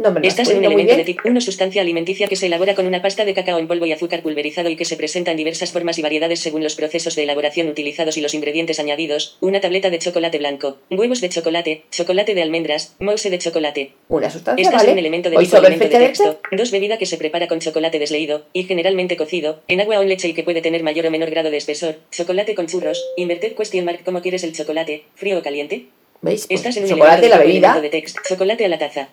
Nombre 0.00 0.26
Estás 0.26 0.48
en 0.48 0.58
un 0.58 0.64
elemento 0.64 0.96
de 0.96 1.04
tipo 1.04 1.22
1 1.28 1.40
sustancia 1.42 1.82
alimenticia 1.82 2.26
que 2.26 2.36
se 2.36 2.46
elabora 2.46 2.74
con 2.74 2.86
una 2.86 3.02
pasta 3.02 3.26
de 3.26 3.34
cacao 3.34 3.58
en 3.58 3.68
polvo 3.68 3.84
y 3.84 3.92
azúcar 3.92 4.22
pulverizado 4.22 4.70
y 4.70 4.76
que 4.76 4.86
se 4.86 4.96
presenta 4.96 5.30
en 5.30 5.36
diversas 5.36 5.72
formas 5.72 5.98
y 5.98 6.02
variedades 6.02 6.40
según 6.40 6.62
los 6.62 6.74
procesos 6.74 7.16
de 7.16 7.24
elaboración 7.24 7.68
utilizados 7.68 8.16
y 8.16 8.22
los 8.22 8.32
ingredientes 8.32 8.80
añadidos. 8.80 9.36
Una 9.40 9.60
tableta 9.60 9.90
de 9.90 9.98
chocolate 9.98 10.38
blanco, 10.38 10.78
huevos 10.90 11.20
de 11.20 11.28
chocolate, 11.28 11.82
chocolate 11.90 12.34
de 12.34 12.42
almendras, 12.42 12.96
mousse 12.98 13.28
de 13.28 13.38
chocolate. 13.38 13.92
Una 14.08 14.30
sustancia, 14.30 14.62
Estás 14.62 14.80
¿vale? 14.80 14.88
en 14.88 14.94
un 14.94 14.98
elemento 15.00 15.28
de 15.28 15.36
tipo 15.36 15.56
elemento 15.58 15.84
de 15.98 16.06
texto. 16.06 16.24
hecho. 16.30 16.40
Dos 16.56 16.70
bebida 16.70 16.96
que 16.96 17.04
se 17.06 17.18
prepara 17.18 17.46
con 17.46 17.60
chocolate 17.60 17.98
desleído 17.98 18.46
y 18.54 18.64
generalmente 18.64 19.16
cocido, 19.18 19.60
en 19.68 19.82
agua 19.82 19.98
o 19.98 20.02
en 20.02 20.08
leche 20.08 20.28
y 20.28 20.32
que 20.32 20.42
puede 20.44 20.62
tener 20.62 20.82
mayor 20.82 21.06
o 21.06 21.10
menor 21.10 21.28
grado 21.30 21.50
de 21.50 21.58
espesor. 21.58 21.96
Chocolate 22.10 22.54
con 22.54 22.66
churros. 22.68 23.04
Inverted 23.18 23.54
question 23.54 23.84
mark. 23.84 24.00
¿Cómo 24.04 24.22
quieres 24.22 24.44
el 24.44 24.54
chocolate? 24.54 25.04
¿Frío 25.14 25.38
o 25.38 25.42
caliente? 25.42 25.86
¿Veis? 26.22 26.46
Pues, 26.46 26.58
Estás 26.60 26.76
en 26.78 26.84
un 26.84 26.88
chocolate, 26.90 27.26
elemento 27.26 27.36
la 27.36 27.38
de 27.38 27.52
tipo 27.52 27.66
bebida. 27.68 27.80
de 27.82 27.88
texto. 27.90 28.20
Chocolate 28.28 28.64
a 28.64 28.68
la 28.68 28.78
taza. 28.78 29.08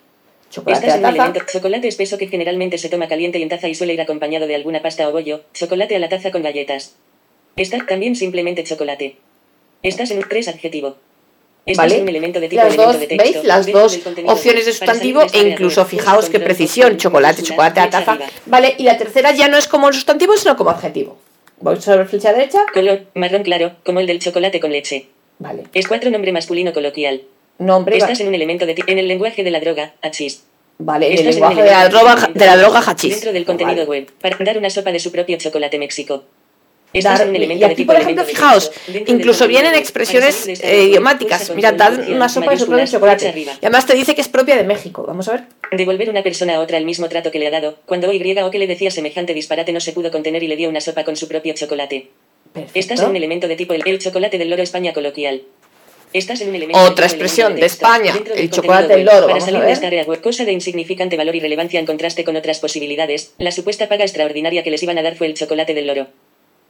Chocolate 0.50 0.86
Estás 0.86 1.00
en 1.00 1.06
a 1.06 1.10
un 1.10 1.16
taza. 1.16 1.26
elemento 1.26 1.52
chocolate 1.52 1.88
espeso 1.88 2.18
que 2.18 2.28
generalmente 2.28 2.78
se 2.78 2.90
toma 2.90 3.08
caliente 3.08 3.40
y 3.40 3.44
en 3.44 3.50
taza 3.50 3.68
y 3.68 3.76
suele 3.76 3.94
ir 3.94 4.02
acompañado 4.02 4.48
de 4.48 4.56
alguna 4.56 4.82
pasta 4.82 5.08
o 5.08 5.12
bollo. 5.12 5.42
Chocolate 5.54 5.96
a 5.96 6.00
la 6.00 6.10
taza 6.10 6.32
con 6.32 6.44
galletas. 6.44 6.96
Está 7.56 7.86
también 7.86 8.16
simplemente 8.16 8.64
chocolate. 8.64 9.18
Estás 9.84 10.12
en 10.12 10.20
un 10.20 10.26
tres 10.30 10.48
adjetivo. 10.48 10.96
Estás 11.66 11.86
¿Vale? 11.86 11.96
en 11.98 12.04
un 12.04 12.10
elemento 12.10 12.40
de 12.40 12.48
tipo 12.48 12.62
Las 12.62 12.74
elemento 12.74 12.94
dos, 12.94 13.02
de 13.02 13.08
texto. 13.08 13.34
¿veis? 13.34 13.46
Las 13.46 13.66
dos 13.68 14.00
opciones 14.26 14.66
de 14.66 14.72
sustantivo 14.72 15.22
e 15.34 15.50
incluso 15.50 15.84
fijaos 15.86 16.30
qué 16.30 16.40
precisión, 16.40 16.98
chocolate, 16.98 17.44
chocolate 17.44 17.82
a 17.82 17.90
taza. 17.90 18.18
Vale, 18.46 18.76
y 18.78 18.84
la 18.84 18.98
tercera 18.98 19.34
ya 19.34 19.50
no 19.50 19.58
es 19.58 19.68
como 19.68 19.90
el 19.90 19.94
sustantivo, 19.94 20.38
sino 20.38 20.56
como 20.56 20.70
adjetivo. 20.70 21.18
Voy 21.60 21.82
sobre 21.82 22.06
flecha 22.06 22.32
derecha. 22.32 22.60
Color, 22.74 23.08
marrón 23.16 23.44
claro, 23.44 23.74
como 23.84 24.00
el 24.00 24.08
del 24.08 24.20
chocolate 24.20 24.60
con 24.62 24.72
leche. 24.72 25.08
Vale. 25.40 25.64
Es 25.74 25.88
cuatro 25.88 26.10
nombre 26.10 26.32
masculino 26.32 26.72
coloquial. 26.72 27.24
Nombre. 27.60 27.98
Estás 27.98 28.20
en 28.20 28.28
un 28.28 28.36
elemento 28.36 28.66
de 28.66 28.76
en 28.86 28.98
el 28.98 29.08
lenguaje 29.08 29.44
de 29.44 29.52
la 29.52 29.60
droga, 29.60 29.94
hachís. 30.02 30.44
Vale, 30.80 31.12
en 31.12 31.20
el 31.20 31.34
lenguaje 31.34 31.64
de 31.64 31.72
la 31.72 31.90
droga, 31.90 32.30
de 32.34 32.46
la 32.46 32.56
droga 32.58 32.80
hachís. 32.80 33.12
Dentro 33.16 33.34
del 33.34 33.46
contenido 33.46 33.86
Vale. 33.88 33.90
web, 33.90 34.12
para 34.22 34.38
dar 34.40 34.58
una 34.58 34.70
sopa 34.70 34.92
de 34.92 35.00
su 35.00 35.12
propio 35.12 35.38
chocolate 35.38 35.80
México. 35.80 36.24
Estás 36.94 37.20
Dar- 37.20 37.28
en 37.28 37.30
un 37.30 37.36
y 37.36 37.38
elemento 37.40 37.68
de 37.68 37.76
tipo 37.76 37.92
por 37.92 38.02
ejemplo, 38.02 38.24
fijaos, 38.24 38.72
incluso 39.08 39.48
vienen 39.48 39.76
expresiones 39.76 40.48
eh, 40.48 40.86
idiomáticas. 40.86 41.52
dar 41.78 41.92
opción, 41.94 42.14
una 42.14 42.30
sopa 42.30 42.52
de 42.52 42.58
su 42.60 42.68
propio 42.68 42.86
chocolate. 42.88 43.34
Y 43.36 43.66
además 43.66 43.86
te 43.86 43.94
dice 43.94 44.16
que 44.16 44.22
es 44.22 44.30
propia 44.30 44.56
de 44.56 44.64
México. 44.64 45.04
Vamos 45.06 45.28
a 45.28 45.34
ver. 45.34 45.44
Devolver 45.72 46.10
una 46.10 46.24
persona 46.24 46.56
a 46.56 46.60
otra 46.62 46.78
el 46.78 46.86
mismo 46.86 47.10
trato 47.10 47.30
que 47.30 47.40
le 47.40 47.48
ha 47.48 47.52
dado, 47.52 47.78
cuando 47.86 48.12
Y 48.14 48.40
o 48.40 48.52
que 48.52 48.60
le 48.60 48.68
decía 48.68 48.90
semejante 48.90 49.34
disparate 49.34 49.74
no 49.74 49.82
se 49.82 49.92
pudo 49.92 50.12
contener 50.12 50.44
y 50.44 50.48
le 50.48 50.56
dio 50.56 50.70
una 50.70 50.80
sopa 50.80 51.04
con 51.04 51.18
su 51.18 51.28
propio 51.28 51.54
chocolate. 51.54 52.10
Perfecto. 52.54 52.80
Estás 52.80 53.02
en 53.02 53.10
un 53.10 53.16
elemento 53.18 53.48
de 53.50 53.58
tipo 53.58 53.74
el, 53.74 53.84
el 53.86 54.00
chocolate 54.00 54.38
del 54.38 54.50
loro 54.50 54.64
España 54.64 54.94
coloquial. 54.94 55.42
Estás 56.14 56.42
en 56.42 56.50
un 56.50 56.56
elemento 56.56 56.80
Otra 56.80 57.06
expresión 57.06 57.56
de 57.56 57.62
texto. 57.62 57.86
España, 57.86 58.14
el 58.16 58.24
del 58.24 58.50
chocolate 58.50 58.96
del 58.96 59.06
loro, 59.06 59.28
Para 59.28 59.42
salir 59.42 59.62
de 59.62 59.72
esta 59.72 59.90
web, 59.90 60.22
cosa 60.22 60.46
de 60.46 60.54
insignificante 60.54 61.18
valor 61.18 61.36
y 61.36 61.40
relevancia 61.40 61.80
en 61.80 61.86
contraste 61.86 62.24
con 62.24 62.36
otras 62.36 62.60
posibilidades, 62.60 63.34
la 63.38 63.52
supuesta 63.52 63.90
paga 63.90 64.04
extraordinaria 64.04 64.64
que 64.64 64.72
les 64.72 64.82
iban 64.84 64.98
a 64.98 65.04
dar 65.04 65.16
fue 65.16 65.28
el 65.28 65.34
chocolate 65.34 65.74
del 65.74 65.88
loro. 65.88 66.08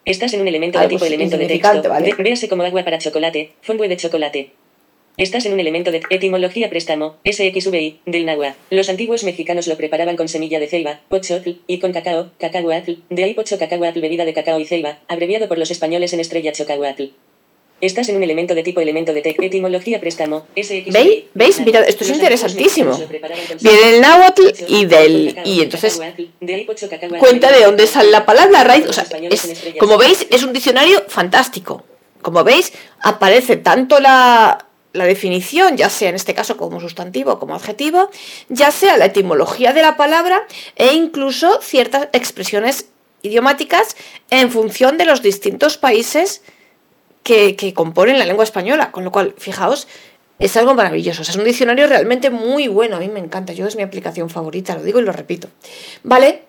Estás 0.05 0.33
en 0.33 0.41
un 0.41 0.47
elemento 0.47 0.79
de 0.79 0.87
tipo 0.87 1.05
elemento 1.05 1.37
de 1.37 1.47
texto. 1.47 1.89
¿vale? 1.89 2.15
Véase 2.17 2.47
como 2.47 2.63
agua 2.63 2.83
para 2.83 2.97
chocolate, 2.97 3.51
fonbue 3.61 3.87
de 3.87 3.97
chocolate. 3.97 4.51
Estás 5.17 5.45
en 5.47 5.53
un 5.53 5.59
elemento 5.59 5.91
de 5.91 6.01
etimología 6.11 6.69
préstamo, 6.69 7.15
SXVI, 7.25 8.01
del 8.05 8.25
náhuatl. 8.25 8.55
Los 8.69 8.87
antiguos 8.87 9.23
mexicanos 9.23 9.67
lo 9.67 9.75
preparaban 9.75 10.15
con 10.15 10.27
semilla 10.27 10.59
de 10.59 10.67
ceiba, 10.67 11.01
pochotl, 11.09 11.53
y 11.65 11.79
con 11.79 11.91
cacao, 11.91 12.29
cacahuatl, 12.37 12.93
de 13.09 13.23
ahí 13.23 13.33
pocho 13.33 13.57
cacahuatl, 13.57 13.99
bebida 13.99 14.25
de 14.25 14.33
cacao 14.33 14.59
y 14.59 14.65
ceiba, 14.65 14.99
abreviado 15.07 15.47
por 15.47 15.57
los 15.57 15.71
españoles 15.71 16.13
en 16.13 16.19
estrella 16.19 16.51
chocahuatl. 16.51 17.05
Estás 17.79 18.09
en 18.09 18.15
un 18.15 18.23
elemento 18.23 18.55
de 18.55 18.63
tipo 18.63 18.81
elemento 18.81 19.13
de 19.13 19.19
etimología 19.19 19.99
préstamo. 19.99 20.47
¿Veis? 20.55 21.25
¿Veis? 21.35 21.59
Mirad, 21.59 21.87
esto 21.87 22.03
es 22.03 22.09
interesantísimo. 22.09 22.97
Viene 23.61 23.95
el 23.95 24.01
náhuatl 24.01 24.47
y 24.67 24.85
del. 24.85 25.37
Y 25.45 25.61
entonces 25.61 26.01
cuenta 27.19 27.51
de 27.51 27.63
dónde 27.63 27.85
sale 27.85 28.09
la 28.09 28.25
palabra 28.25 28.63
raíz. 28.63 28.87
O 28.87 28.93
sea, 28.93 29.05
es, 29.29 29.75
como 29.79 29.97
veis, 29.97 30.25
es 30.31 30.43
un 30.43 30.53
diccionario 30.53 31.03
fantástico. 31.07 31.83
Como 32.23 32.43
veis, 32.43 32.73
aparece 33.01 33.57
tanto 33.57 33.99
la, 33.99 34.67
la 34.93 35.05
definición, 35.05 35.77
ya 35.77 35.91
sea 35.91 36.09
en 36.09 36.15
este 36.15 36.33
caso 36.33 36.57
como 36.57 36.81
sustantivo 36.81 37.33
o 37.33 37.39
como 37.39 37.53
adjetivo, 37.53 38.09
ya 38.49 38.71
sea 38.71 38.97
la 38.97 39.05
etimología 39.05 39.71
de 39.73 39.83
la 39.83 39.97
palabra 39.97 40.47
e 40.75 40.93
incluso 40.93 41.61
ciertas 41.61 42.09
expresiones 42.11 42.87
idiomáticas 43.21 43.95
en 44.31 44.51
función 44.51 44.97
de 44.97 45.05
los 45.05 45.21
distintos 45.21 45.77
países 45.77 46.41
que, 47.27 47.57
que 47.57 47.73
componen 47.73 48.17
la 48.17 48.25
lengua 48.25 48.45
española. 48.45 48.89
Con 48.91 49.03
lo 49.03 49.11
cual, 49.11 49.35
fijaos, 49.37 49.87
es 50.39 50.55
algo 50.55 50.73
maravilloso. 50.73 51.21
O 51.21 51.25
sea, 51.25 51.33
es 51.33 51.37
un 51.37 51.43
diccionario 51.43 51.85
realmente 51.85 52.29
muy 52.29 52.69
bueno. 52.69 52.95
A 52.95 52.99
mí 52.99 53.09
me 53.09 53.19
encanta. 53.19 53.51
Yo 53.51 53.67
es 53.67 53.75
mi 53.75 53.83
aplicación 53.83 54.29
favorita, 54.29 54.75
lo 54.75 54.83
digo 54.83 54.99
y 54.99 55.03
lo 55.03 55.11
repito. 55.11 55.49
¿Vale? 56.03 56.43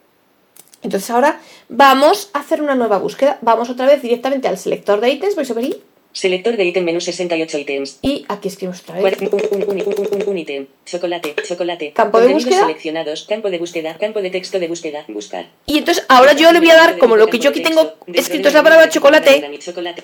Entonces 0.85 1.11
ahora 1.11 1.41
vamos 1.69 2.31
a 2.33 2.39
hacer 2.39 2.63
una 2.63 2.77
nueva 2.77 2.99
búsqueda. 2.99 3.39
Vamos 3.43 3.69
otra 3.71 3.87
vez 3.87 4.01
directamente 4.01 4.47
al 4.47 4.57
selector 4.57 5.01
de 5.01 5.11
ítems. 5.11 5.35
Voy 5.35 5.45
sobre 5.45 5.65
i 5.65 5.83
Selector 6.13 6.57
de 6.57 6.65
ítem 6.65 6.85
menú 6.85 7.01
68 7.01 7.59
ítems. 7.59 7.99
y 8.03 8.25
aquí 8.29 8.49
escribimos 8.49 8.81
otra 8.81 9.01
vez. 9.01 9.21
Un, 9.21 10.25
un, 10.27 10.39
ítem. 10.39 10.67
Chocolate, 10.87 11.35
chocolate. 11.47 11.93
Campo 11.93 12.21
de 12.21 12.29
búsqueda. 12.29 12.61
seleccionados. 12.61 13.27
Campo 13.29 13.51
de 13.51 13.59
búsqueda. 13.59 13.97
Campo 13.99 14.23
de 14.23 14.31
texto 14.31 14.59
de 14.59 14.69
búsqueda. 14.69 15.05
Buscar. 15.09 15.47
Y 15.67 15.79
entonces 15.79 16.05
ahora 16.09 16.33
yo 16.33 16.51
le 16.53 16.61
voy 16.61 16.71
a 16.71 16.77
dar, 16.77 16.99
como 16.99 17.17
lo 17.17 17.27
que 17.27 17.39
yo 17.39 17.51
aquí 17.51 17.63
tengo 17.63 17.93
escrito 18.13 18.49
es 18.49 18.55
la 18.55 18.63
palabra 18.63 18.89
chocolate, 18.89 19.45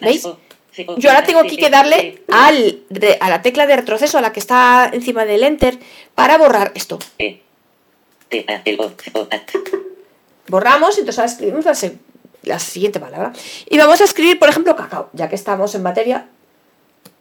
¿veis? 0.00 0.28
Yo 0.96 1.10
ahora 1.10 1.24
tengo 1.24 1.40
aquí 1.40 1.56
que 1.56 1.70
darle 1.70 2.22
al, 2.28 2.82
a 3.20 3.30
la 3.30 3.42
tecla 3.42 3.66
de 3.66 3.76
retroceso, 3.76 4.18
a 4.18 4.20
la 4.20 4.32
que 4.32 4.40
está 4.40 4.90
encima 4.92 5.24
del 5.24 5.44
enter, 5.44 5.78
para 6.14 6.36
borrar 6.38 6.72
esto. 6.74 6.98
Borramos, 10.48 10.98
entonces 10.98 11.18
ahora 11.18 11.30
escribimos 11.32 11.64
la, 12.42 12.58
siguiente 12.58 13.00
palabra. 13.00 13.32
Y 13.68 13.78
vamos 13.78 14.00
a 14.00 14.04
escribir, 14.04 14.38
por 14.38 14.48
ejemplo, 14.48 14.76
cacao, 14.76 15.10
ya 15.12 15.28
que 15.28 15.36
estamos 15.36 15.74
en 15.74 15.82
materia. 15.82 16.26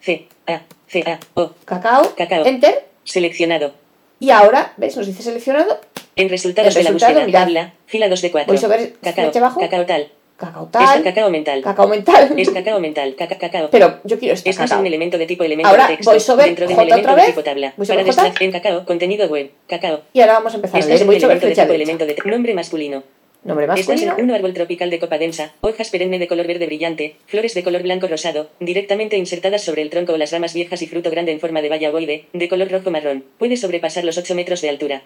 C, 0.02 0.28
A, 0.48 0.62
C, 0.88 1.04
A, 1.08 1.20
O. 1.36 1.52
Cacao, 1.66 2.16
Cacao. 2.16 2.46
enter. 2.46 2.88
Seleccionado. 3.04 3.74
Y 4.20 4.32
ahora, 4.32 4.74
¿ves? 4.78 4.96
Nos 4.98 5.08
dice 5.08 5.24
seleccionado. 5.24 5.80
En 6.16 6.30
resultados 6.30 6.70
El 6.70 6.74
de 6.76 6.84
la 6.84 6.90
resultado, 6.92 7.14
búsqueda. 7.14 7.26
mirad. 7.28 7.42
Tabla. 7.44 7.74
Fila 7.86 8.10
2 8.10 8.22
de 8.22 8.32
4. 8.32 8.54
Voy 8.54 8.58
sobre 8.58 8.94
Cacao. 9.02 9.32
abajo. 9.36 9.60
Cacao 9.60 9.86
tal. 9.86 10.12
Cacao 10.46 10.66
Es 10.66 10.72
tal. 10.72 11.04
cacao 11.04 11.30
mental. 11.30 11.62
Cacao 11.62 11.88
mental. 11.88 12.34
Es 12.38 12.50
cacao 12.50 12.80
mental. 12.80 13.16
Caca, 13.16 13.38
cacao. 13.38 13.70
Pero 13.72 14.00
yo 14.04 14.20
quiero 14.20 14.34
este 14.34 14.50
en 14.50 14.56
cacao. 14.56 14.80
un 14.80 14.88
elemento 14.88 15.18
de 15.18 15.26
tipo 15.26 15.44
elemento 15.44 15.70
Ahora 15.70 15.88
de 15.88 15.98
texto. 15.98 16.20
sobre 16.20 16.46
dentro 16.46 16.68
de 16.68 16.74
un 16.74 16.80
elemento 16.80 17.02
otra 17.10 17.16
de 17.16 17.22
vez. 17.22 17.26
tipo 17.32 17.44
tabla. 17.44 17.74
Para 17.78 18.04
J. 18.04 18.34
en 18.42 18.52
cacao, 18.52 18.86
contenido 18.86 19.28
web. 19.28 19.52
Cacao. 19.68 20.02
Y 20.14 20.22
ahora 20.22 20.34
vamos 20.34 20.54
a 20.54 20.56
empezar 20.58 20.76
a 20.78 20.80
Estás 20.80 20.90
leer. 21.00 21.02
en 21.04 21.08
un 21.10 21.14
elemento 21.16 21.46
de 21.48 21.54
tipo 21.56 21.74
elemento 21.74 22.06
de 22.06 22.16
nombre 22.32 22.54
masculino. 22.54 23.04
Nombre 23.46 23.68
masculino. 23.68 24.16
un 24.20 24.32
árbol 24.32 24.54
tropical 24.54 24.90
de 24.90 25.00
copa 25.00 25.18
densa, 25.18 25.52
hojas 25.60 25.90
perenne 25.90 26.18
de 26.18 26.30
color 26.30 26.48
verde 26.48 26.66
brillante, 26.66 27.18
flores 27.28 27.54
de 27.54 27.62
color 27.62 27.84
blanco 27.84 28.08
rosado, 28.08 28.50
directamente 28.62 29.18
insertadas 29.18 29.62
sobre 29.62 29.82
el 29.82 29.90
tronco 29.90 30.14
o 30.14 30.18
las 30.18 30.32
ramas 30.32 30.54
viejas 30.54 30.82
y 30.82 30.88
fruto 30.88 31.12
grande 31.12 31.34
en 31.34 31.42
forma 31.42 31.62
de 31.62 31.68
baya 31.68 31.90
ovoide, 31.90 32.26
de 32.32 32.48
color 32.48 32.72
rojo 32.72 32.90
marrón. 32.90 33.26
Puede 33.38 33.58
sobrepasar 33.58 34.06
los 34.06 34.18
8 34.18 34.34
metros 34.34 34.62
de 34.62 34.70
altura. 34.70 35.02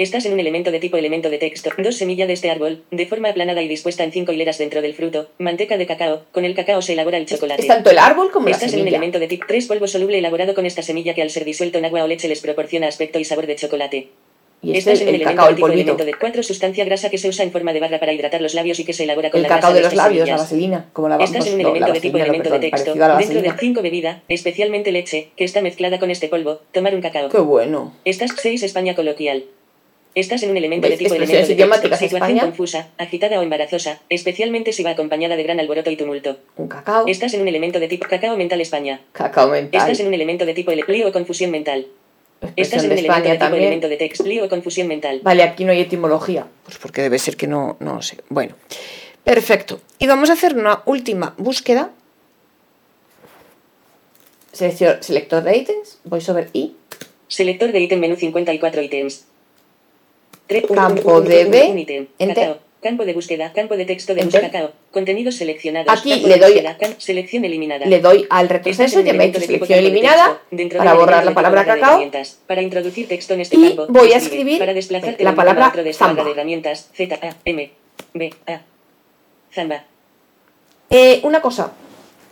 Estás 0.00 0.24
en 0.24 0.32
un 0.32 0.40
elemento 0.40 0.70
de 0.70 0.80
tipo 0.80 0.96
elemento 0.96 1.28
de 1.28 1.36
texto. 1.36 1.68
Dos 1.76 1.96
semillas 1.96 2.26
de 2.26 2.32
este 2.32 2.50
árbol, 2.50 2.82
de 2.90 3.04
forma 3.04 3.28
aplanada 3.28 3.60
y 3.60 3.68
dispuesta 3.68 4.02
en 4.02 4.12
cinco 4.12 4.32
hileras 4.32 4.56
dentro 4.56 4.80
del 4.80 4.94
fruto. 4.94 5.28
Manteca 5.36 5.76
de 5.76 5.86
cacao. 5.86 6.22
Con 6.32 6.46
el 6.46 6.54
cacao 6.54 6.80
se 6.80 6.94
elabora 6.94 7.18
el 7.18 7.26
chocolate. 7.26 7.60
Es 7.60 7.68
tanto 7.68 7.90
el 7.90 7.98
árbol 7.98 8.30
como 8.30 8.48
la 8.48 8.52
Estás 8.52 8.72
en 8.72 8.78
un 8.78 8.84
semilla. 8.84 8.96
elemento 8.96 9.18
de 9.18 9.28
tipo 9.28 9.44
3 9.46 9.66
polvo 9.66 9.86
soluble 9.86 10.16
elaborado 10.16 10.54
con 10.54 10.64
esta 10.64 10.80
semilla 10.80 11.12
que 11.12 11.20
al 11.20 11.28
ser 11.28 11.44
disuelto 11.44 11.76
en 11.76 11.84
agua 11.84 12.02
o 12.02 12.06
leche 12.06 12.28
les 12.28 12.40
proporciona 12.40 12.88
aspecto 12.88 13.18
y 13.18 13.26
sabor 13.26 13.46
de 13.46 13.56
chocolate. 13.56 14.08
Y 14.62 14.68
este 14.70 14.78
Estás 14.78 14.94
es 14.94 15.00
en 15.02 15.08
un 15.08 15.14
el 15.16 15.20
elemento 15.20 15.36
cacao, 15.36 15.46
de 15.48 15.50
el 15.50 15.56
tipo 15.56 15.68
elemento 15.68 16.04
de 16.06 16.14
4 16.14 16.42
sustancia 16.44 16.84
grasa 16.86 17.10
que 17.10 17.18
se 17.18 17.28
usa 17.28 17.44
en 17.44 17.52
forma 17.52 17.74
de 17.74 17.80
barra 17.80 18.00
para 18.00 18.14
hidratar 18.14 18.40
los 18.40 18.54
labios 18.54 18.80
y 18.80 18.84
que 18.86 18.94
se 18.94 19.04
elabora 19.04 19.30
con 19.30 19.36
El 19.36 19.42
la 19.42 19.48
cacao 19.50 19.72
grasa 19.72 19.74
de 19.74 19.82
los 19.82 19.94
labios, 19.94 20.28
la 20.30 20.36
vaselina. 20.38 20.88
Como 20.94 21.10
la 21.10 21.16
Estás 21.18 21.46
en 21.46 21.56
un 21.56 21.62
no, 21.62 21.68
elemento 21.68 21.92
de 21.92 22.00
tipo 22.00 22.16
no, 22.16 22.24
elemento 22.24 22.48
de 22.48 22.58
texto. 22.58 22.94
Dentro 22.94 23.42
de. 23.42 23.52
5 23.58 23.82
bebida, 23.82 24.22
especialmente 24.28 24.92
leche, 24.92 25.28
que 25.36 25.44
está 25.44 25.60
mezclada 25.60 25.98
con 25.98 26.10
este 26.10 26.28
polvo. 26.28 26.60
Tomar 26.72 26.94
un 26.94 27.02
cacao. 27.02 27.28
Qué 27.28 27.38
bueno. 27.38 27.94
Estás 28.06 28.30
6 28.34 28.62
España 28.62 28.94
coloquial. 28.94 29.44
Estás 30.16 30.42
en 30.42 30.50
un 30.50 30.56
elemento 30.56 30.88
de 30.88 30.96
tipo 30.96 31.14
elemento 31.14 31.46
de 31.46 31.52
idiomáticas 31.54 31.98
situación 32.00 32.22
España. 32.30 32.42
confusa, 32.42 32.88
agitada 32.98 33.38
o 33.38 33.42
embarazosa, 33.42 34.00
especialmente 34.08 34.72
si 34.72 34.82
va 34.82 34.90
acompañada 34.90 35.36
de 35.36 35.42
gran 35.44 35.60
alboroto 35.60 35.90
y 35.90 35.96
tumulto. 35.96 36.38
Un 36.56 36.66
cacao. 36.66 37.06
Estás 37.06 37.32
en 37.34 37.42
un 37.42 37.48
elemento 37.48 37.78
de 37.78 37.86
tipo 37.86 38.06
cacao 38.08 38.36
mental 38.36 38.60
España. 38.60 39.00
Cacao 39.12 39.48
mental. 39.50 39.80
Estás 39.80 40.00
en 40.00 40.08
un 40.08 40.14
elemento 40.14 40.44
de 40.46 40.54
tipo 40.54 40.72
lío 40.72 41.08
o 41.08 41.12
confusión 41.12 41.52
mental. 41.52 41.86
Estás 42.56 42.82
Expresión 42.84 42.86
en 42.86 42.92
un 42.92 42.98
elemento 42.98 43.28
de 43.28 43.38
tipo 43.38 43.54
elemento 43.56 43.88
de 43.88 43.96
texto, 43.98 44.24
lío 44.24 44.44
o 44.44 44.48
confusión 44.48 44.88
mental. 44.88 45.20
Vale, 45.22 45.42
aquí 45.44 45.64
no 45.64 45.70
hay 45.72 45.80
etimología. 45.80 46.46
Pues 46.64 46.78
porque 46.78 47.02
debe 47.02 47.18
ser 47.20 47.36
que 47.36 47.46
no, 47.46 47.76
no 47.80 48.02
sé. 48.02 48.16
Bueno, 48.30 48.56
perfecto. 49.22 49.80
Y 50.00 50.06
vamos 50.08 50.28
a 50.30 50.32
hacer 50.32 50.56
una 50.56 50.82
última 50.86 51.34
búsqueda. 51.38 51.90
Seleccio- 54.52 55.00
selector 55.02 55.42
de 55.44 55.56
ítems. 55.56 55.98
Voy 56.04 56.20
sobre 56.20 56.48
i. 56.52 56.74
Selector 57.28 57.70
de 57.70 57.78
ítem 57.80 58.00
menú 58.00 58.16
54 58.16 58.82
ítems. 58.82 59.26
Campo 60.74 61.20
de 61.20 61.44
B, 61.44 62.06
enter. 62.18 62.58
Campo 62.82 63.04
de 63.04 63.12
búsqueda. 63.12 63.52
Campo 63.52 63.76
de 63.76 63.84
texto 63.84 64.14
de 64.14 64.22
Enter. 64.22 64.40
buscacao. 64.40 64.72
Contenidos 64.90 65.36
seleccionados. 65.36 65.92
Aquí 65.92 66.12
Campo 66.12 66.28
le 66.28 66.38
doy- 66.38 66.64
selección 66.96 67.44
eliminada. 67.44 67.84
Le 67.84 68.00
doy 68.00 68.26
al 68.30 68.48
retroceso 68.48 69.00
y 69.00 69.04
me 69.04 69.28
tipo 69.28 69.38
selección 69.38 69.58
campo 69.58 69.66
de 69.74 69.78
eliminada 69.78 70.24
texto, 70.24 70.40
dentro 70.50 70.78
para 70.78 70.94
borrar 70.94 71.24
la 71.26 71.34
palabra 71.34 71.64
cacao. 71.66 72.00
Para 72.46 72.62
introducir 72.62 73.06
texto 73.06 73.34
en 73.34 73.42
este 73.42 73.56
Y 73.58 73.68
campo, 73.76 73.86
voy 73.90 74.12
a 74.12 74.16
escribir 74.16 74.58
Para 74.58 74.72
desplazarte 74.72 75.22
la 75.22 75.34
palabra 75.34 75.68
otro 75.68 75.84
de 75.84 75.92
zamba. 75.92 76.24
de 76.24 76.30
herramientas. 76.30 76.88
Z, 76.96 77.18
A, 77.22 77.36
M, 77.44 77.70
B, 78.14 78.34
A. 78.46 78.60
Zamba. 79.54 79.84
Eh, 80.88 81.20
una 81.22 81.42
cosa, 81.42 81.72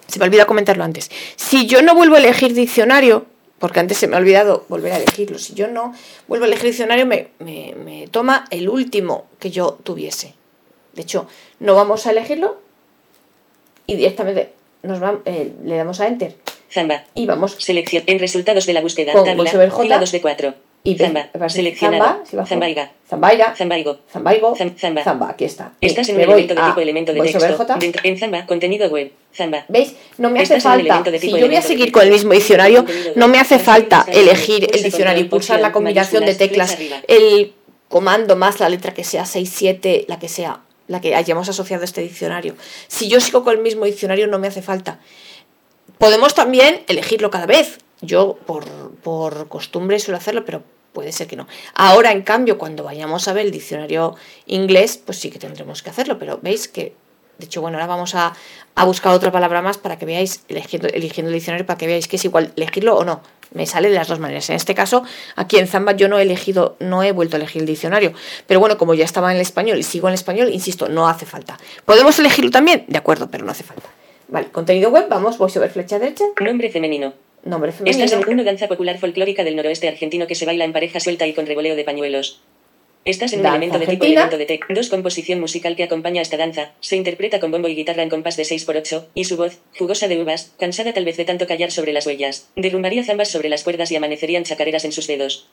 se 0.07 0.19
me 0.19 0.25
olvidó 0.25 0.47
comentarlo 0.47 0.83
antes. 0.83 1.11
Si 1.37 1.67
yo 1.67 1.83
no 1.83 1.95
vuelvo 1.95 2.17
a 2.17 2.19
elegir 2.21 2.55
diccionario, 2.55 3.27
porque 3.59 3.81
antes 3.81 3.99
se 3.99 4.07
me 4.07 4.17
ha 4.17 4.19
olvidado 4.19 4.65
volver 4.69 4.93
a 4.93 4.97
elegirlo, 4.99 5.39
si 5.39 5.55
yo 5.55 5.67
no 5.69 5.93
vuelvo 6.29 6.45
a 6.45 6.49
elegir 6.49 6.67
diccionario, 6.67 7.07
me, 7.07 7.29
me- 7.41 7.75
me 7.77 8.07
toma 8.09 8.45
el 8.51 8.69
último 8.69 9.27
que 9.39 9.51
yo 9.51 9.79
tuviese. 9.83 10.35
De 10.95 11.03
hecho, 11.03 11.27
no 11.61 11.75
vamos 11.75 12.07
a 12.07 12.11
elegirlo 12.11 12.59
y 13.87 13.97
directamente 13.97 14.53
nos 14.83 15.03
va- 15.03 15.21
eh, 15.25 15.53
le 15.65 15.77
damos 15.77 16.01
a 16.01 16.07
Enter 16.07 16.37
Zamba. 16.73 17.05
y 17.15 17.27
vamos 17.27 17.57
Selección. 17.59 18.05
En 18.07 18.19
resultados 18.19 18.67
de 18.67 18.73
la 18.75 18.81
búsqueda. 18.81 19.13
Con 19.13 19.25
Tabla. 19.25 19.37
voiceover 19.43 19.71
J. 19.71 19.83
Fila 19.83 19.99
2 19.99 20.13
de 20.13 20.21
4. 20.21 20.55
Y 20.85 20.97
Zamba. 20.97 21.29
Seleccionado. 21.49 22.23
Zambaiga. 22.47 22.93
Zambaira, 23.09 23.55
Zambaigo. 23.57 23.99
Zambaigo, 24.13 24.55
Zam- 24.57 24.79
Zamba. 24.79 25.03
Zamba, 25.05 25.31
aquí 25.31 25.45
está. 25.45 25.73
Estás 25.81 26.09
en 26.09 26.17
un 26.17 26.23
elemento 26.23 26.55
de 26.55 26.61
tipo 26.69 26.81
elemento 26.81 27.13
de 27.13 27.21
texto. 27.21 27.67
En 28.05 28.19
Zamba. 28.19 28.47
Contenido 28.47 28.89
web. 28.89 29.13
Zamba. 29.35 29.65
¿Veis? 29.69 29.95
No 30.19 30.31
me 30.31 30.41
hace 30.41 30.61
falta. 30.61 31.03
Si 31.19 31.31
yo 31.31 31.47
voy 31.47 31.57
a 31.57 31.63
seguir 31.63 31.93
con 31.93 32.03
el 32.03 32.11
mismo 32.11 32.33
diccionario, 32.33 32.85
no 33.17 33.29
me 33.29 33.39
hace 33.39 33.59
falta 33.59 34.07
elegir 34.09 34.65
el 34.73 34.83
diccionario 34.83 35.23
y 35.25 35.29
pulsar 35.29 35.61
la 35.61 35.73
combinación 35.73 36.25
de 36.25 36.35
teclas, 36.35 36.77
el 37.09 37.53
comando 37.89 38.37
más 38.37 38.61
la 38.61 38.69
letra 38.69 38.93
que 38.95 39.05
sea 39.05 39.25
6, 39.27 39.51
7, 39.55 40.05
la 40.09 40.19
que 40.19 40.29
sea, 40.29 40.61
la 40.87 41.01
que 41.01 41.15
hayamos 41.15 41.49
asociado 41.49 41.83
a 41.83 41.85
este 41.87 42.03
diccionario. 42.03 42.55
Si 42.87 43.09
yo 43.09 43.21
sigo 43.21 43.43
con 43.45 43.57
el 43.57 43.63
mismo 43.63 43.85
diccionario, 43.87 44.27
no 44.27 44.39
me 44.39 44.47
hace 44.49 44.63
falta. 44.63 45.01
Podemos 45.99 46.35
también 46.35 46.83
elegirlo 46.87 47.31
cada 47.31 47.47
vez. 47.47 47.79
Yo, 48.01 48.39
por, 48.47 48.65
por 49.03 49.49
costumbre, 49.49 49.99
suelo 49.99 50.19
hacerlo, 50.19 50.45
pero 50.45 50.63
puede 50.93 51.13
ser 51.13 51.27
que 51.27 51.37
no. 51.37 51.47
Ahora, 51.75 52.13
en 52.13 52.23
cambio, 52.23 52.59
cuando 52.59 52.85
vayamos 52.85 53.29
a 53.29 53.33
ver 53.33 53.47
el 53.47 53.53
diccionario 53.53 54.17
inglés, 54.47 55.01
pues 55.05 55.19
sí 55.19 55.31
que 55.31 55.39
tendremos 55.39 55.83
que 55.83 55.91
hacerlo, 55.91 56.19
pero 56.19 56.39
veis 56.43 56.69
que, 56.69 56.95
de 57.39 57.47
hecho, 57.47 57.61
bueno, 57.61 57.77
ahora 57.77 57.87
vamos 57.87 58.15
a, 58.15 58.35
a 58.75 58.85
buscar 58.85 59.13
otra 59.13 59.31
palabra 59.33 59.63
más 59.63 59.79
para 59.79 59.99
que 59.99 60.07
veáis, 60.07 60.43
eligiendo, 60.49 60.89
eligiendo 60.89 61.29
el 61.29 61.35
diccionario, 61.35 61.67
para 61.67 61.79
que 61.79 61.87
veáis 61.87 62.09
que 62.09 62.17
es 62.17 62.25
igual 62.25 62.53
elegirlo 62.57 62.97
o 62.97 63.05
no. 63.05 63.21
Me 63.53 63.67
sale 63.67 63.89
de 63.89 63.95
las 63.95 64.09
dos 64.09 64.19
maneras. 64.19 64.51
En 64.51 64.57
este 64.57 64.75
caso, 64.75 65.05
aquí 65.35 65.57
en 65.59 65.67
Zamba 65.67 65.93
yo 65.93 66.09
no 66.09 66.19
he 66.19 66.23
elegido, 66.23 66.77
no 66.81 67.03
he 67.03 67.13
vuelto 67.13 67.37
a 67.37 67.39
elegir 67.39 67.63
el 67.63 67.67
diccionario. 67.67 68.13
Pero 68.47 68.61
bueno, 68.61 68.77
como 68.77 68.95
ya 68.95 69.05
estaba 69.05 69.31
en 69.31 69.37
el 69.37 69.43
español 69.43 69.79
y 69.79 69.83
sigo 69.83 70.09
en 70.09 70.13
el 70.13 70.17
español, 70.17 70.51
insisto, 70.53 70.89
no 70.89 71.09
hace 71.09 71.27
falta. 71.27 71.59
¿Podemos 71.85 72.19
elegirlo 72.19 72.51
también? 72.51 72.85
De 72.89 72.99
acuerdo, 72.99 73.31
pero 73.31 73.45
no 73.45 73.53
hace 73.53 73.65
falta. 73.65 73.89
Vale, 74.29 74.49
contenido 74.49 74.91
web, 74.91 75.07
vamos, 75.09 75.39
voy 75.39 75.49
sobre 75.51 75.71
flecha 75.71 75.99
derecha, 75.99 76.25
Nombre 76.41 76.71
femenino. 76.71 77.15
Nombre 77.45 77.73
femenino. 77.73 78.05
Estás 78.05 78.21
en 78.21 78.29
una 78.29 78.45
danza 78.45 78.69
popular 78.69 78.99
folclórica 78.99 79.45
del 79.45 79.57
noroeste 79.57 79.89
argentino 79.89 80.27
que 80.27 80.35
se 80.35 80.47
baila 80.47 80.65
en 80.65 80.73
pareja 80.73 81.01
suelta 81.01 81.27
y 81.27 81.35
con 81.35 81.47
revoleo 81.47 81.77
de 81.77 81.85
pañuelos. 81.85 82.41
Estás 83.05 83.33
en 83.33 83.41
un 83.41 83.47
elemento 83.47 83.79
de 83.79 83.87
tipo 83.87 84.05
elemento 84.05 84.37
de 84.37 84.45
tec. 84.45 84.67
Dos 84.69 84.91
composición 84.91 85.41
musical 85.41 85.77
que 85.77 85.85
acompaña 85.85 86.21
esta 86.21 86.37
danza. 86.37 86.73
Se 86.81 86.97
interpreta 86.97 87.41
con 87.41 87.51
bombo 87.51 87.69
y 87.69 87.75
guitarra 87.75 88.03
en 88.03 88.11
compás 88.11 88.37
de 88.37 88.43
6x8, 88.43 89.07
y 89.15 89.25
su 89.25 89.37
voz, 89.37 89.61
jugosa 89.79 90.09
de 90.09 90.21
uvas, 90.21 90.53
cansada 90.59 90.93
tal 90.93 91.07
vez 91.07 91.17
de 91.17 91.25
tanto 91.25 91.47
callar 91.47 91.71
sobre 91.71 91.93
las 91.93 92.07
huellas, 92.07 92.51
derrumbaría 92.55 93.05
zambas 93.05 93.29
sobre 93.29 93.49
las 93.49 93.65
cuerdas 93.65 93.91
y 93.93 93.97
amanecerían 93.97 94.45
chacareras 94.45 94.85
en 94.85 94.93
sus 94.93 95.07
dedos. 95.07 95.49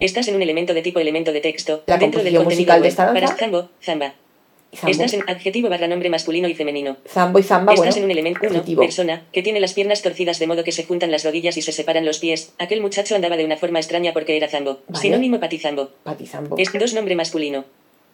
Estás 0.00 0.28
en 0.28 0.36
un 0.36 0.42
elemento 0.42 0.72
de 0.74 0.82
tipo 0.82 1.00
elemento 1.00 1.32
de 1.32 1.40
texto. 1.40 1.82
La 1.86 1.98
dentro 1.98 2.22
del 2.22 2.34
contenido 2.36 2.44
musical 2.44 2.82
de 2.82 2.88
esta 2.88 3.06
danza. 3.06 3.20
Para 3.20 3.36
zambo, 3.36 3.68
zamba. 3.82 4.14
Estás 4.72 5.14
en 5.14 5.22
adjetivo 5.28 5.68
barra 5.68 5.88
nombre 5.88 6.10
masculino 6.10 6.48
y 6.48 6.54
femenino. 6.54 6.96
Zambo 7.08 7.38
y 7.38 7.42
Zamba, 7.42 7.72
Estás 7.72 7.94
bueno, 7.94 7.98
en 7.98 8.04
un 8.04 8.10
elemento 8.10 8.40
1, 8.42 8.50
adjetivo. 8.50 8.82
persona, 8.82 9.24
que 9.32 9.42
tiene 9.42 9.60
las 9.60 9.72
piernas 9.72 10.02
torcidas 10.02 10.38
de 10.38 10.46
modo 10.46 10.64
que 10.64 10.72
se 10.72 10.84
juntan 10.84 11.10
las 11.10 11.24
rodillas 11.24 11.56
y 11.56 11.62
se 11.62 11.72
separan 11.72 12.04
los 12.04 12.18
pies. 12.18 12.52
Aquel 12.58 12.82
muchacho 12.82 13.14
andaba 13.14 13.36
de 13.36 13.44
una 13.44 13.56
forma 13.56 13.78
extraña 13.78 14.12
porque 14.12 14.36
era 14.36 14.48
zambo. 14.48 14.80
Vale. 14.88 15.00
Sinónimo 15.00 15.40
patizambo. 15.40 15.90
Pati 16.02 16.26
Zambo. 16.26 16.56
Es 16.58 16.72
dos 16.72 16.94
nombre 16.94 17.14
masculino. 17.16 17.64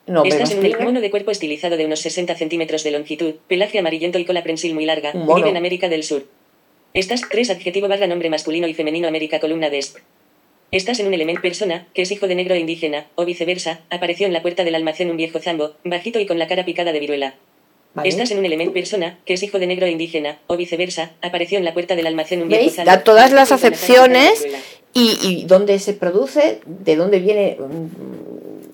Nombre 0.07 0.31
Estás 0.31 0.51
en 0.53 0.77
un 0.77 0.85
mono 0.85 1.01
de 1.01 1.11
cuerpo 1.11 1.31
estilizado 1.31 1.77
de 1.77 1.87
unos 1.87 2.01
60 2.01 2.35
centímetros 2.35 2.83
de 2.83 2.91
longitud, 2.91 3.35
pelaje 3.47 3.79
amarillento 3.79 4.19
y 4.19 4.25
cola 4.25 4.43
prensil 4.43 4.75
muy 4.75 4.85
larga. 4.85 5.13
Vive 5.13 5.49
en 5.49 5.57
América 5.57 5.89
del 5.89 6.03
Sur. 6.03 6.27
Estás 6.95 7.23
tres 7.31 7.51
adjetivo 7.51 7.89
barra 7.89 8.07
nombre 8.07 8.29
masculino 8.29 8.67
y 8.67 8.75
femenino 8.75 9.09
América 9.09 9.41
columna 9.41 9.71
de 9.71 9.79
est. 9.79 9.99
Estás 10.73 11.01
en 11.01 11.07
un 11.07 11.13
elemento 11.13 11.43
persona, 11.43 11.87
que 11.93 12.01
es 12.01 12.11
hijo 12.13 12.27
de 12.29 12.35
negro 12.35 12.55
e 12.55 12.59
indígena, 12.59 13.07
o 13.15 13.27
viceversa, 13.27 13.81
apareció 13.91 14.27
en 14.27 14.33
la 14.33 14.41
puerta 14.41 14.65
del 14.65 14.75
almacén 14.75 15.11
un 15.11 15.19
viejo 15.19 15.39
zambo, 15.39 15.73
bajito 15.85 16.19
y 16.19 16.25
con 16.25 16.39
la 16.39 16.47
cara 16.47 16.65
picada 16.65 16.93
de 16.93 16.99
viruela. 16.99 17.35
Vale. 17.93 18.09
Estás 18.09 18.31
en 18.31 18.39
un 18.39 18.47
elemento 18.47 18.73
persona, 18.73 19.19
que 19.27 19.35
es 19.35 19.43
hijo 19.43 19.59
de 19.59 19.67
negro 19.67 19.85
e 19.85 19.91
indígena, 19.91 20.39
o 20.47 20.57
viceversa, 20.57 21.11
apareció 21.21 21.59
en 21.59 21.67
la 21.67 21.75
puerta 21.75 21.95
del 21.95 22.07
almacén 22.07 22.41
un 22.41 22.49
viejo 22.49 22.63
¿Veis? 22.63 22.77
zambo. 22.77 22.91
Da 22.91 23.05
todas 23.05 23.33
las 23.33 23.51
la 23.51 23.57
acepciones 23.57 24.47
y, 24.95 25.19
y 25.21 25.45
dónde 25.45 25.79
se 25.79 25.93
produce, 25.93 26.61
de 26.65 26.97
dónde 26.97 27.19
viene, 27.19 27.59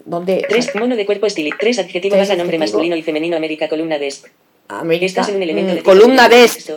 dónde... 0.04 0.44
Tres, 0.48 0.72
mono 0.76 0.94
de 0.94 1.04
cuerpo 1.04 1.26
estil. 1.26 1.52
Tres 1.58 1.80
adjetivo 1.80 2.14
Tres 2.14 2.28
barra 2.28 2.38
nombre 2.38 2.58
masculino 2.58 2.94
y 2.94 3.02
femenino 3.02 3.36
América 3.36 3.68
columna 3.68 3.98
de 3.98 4.06
est. 4.68 4.72
América, 4.80 5.06
Estás 5.06 5.28
en 5.30 5.36
un 5.36 5.42
elemento 5.42 5.72
mm, 5.72 5.76
de 5.76 5.82
columna 5.82 6.28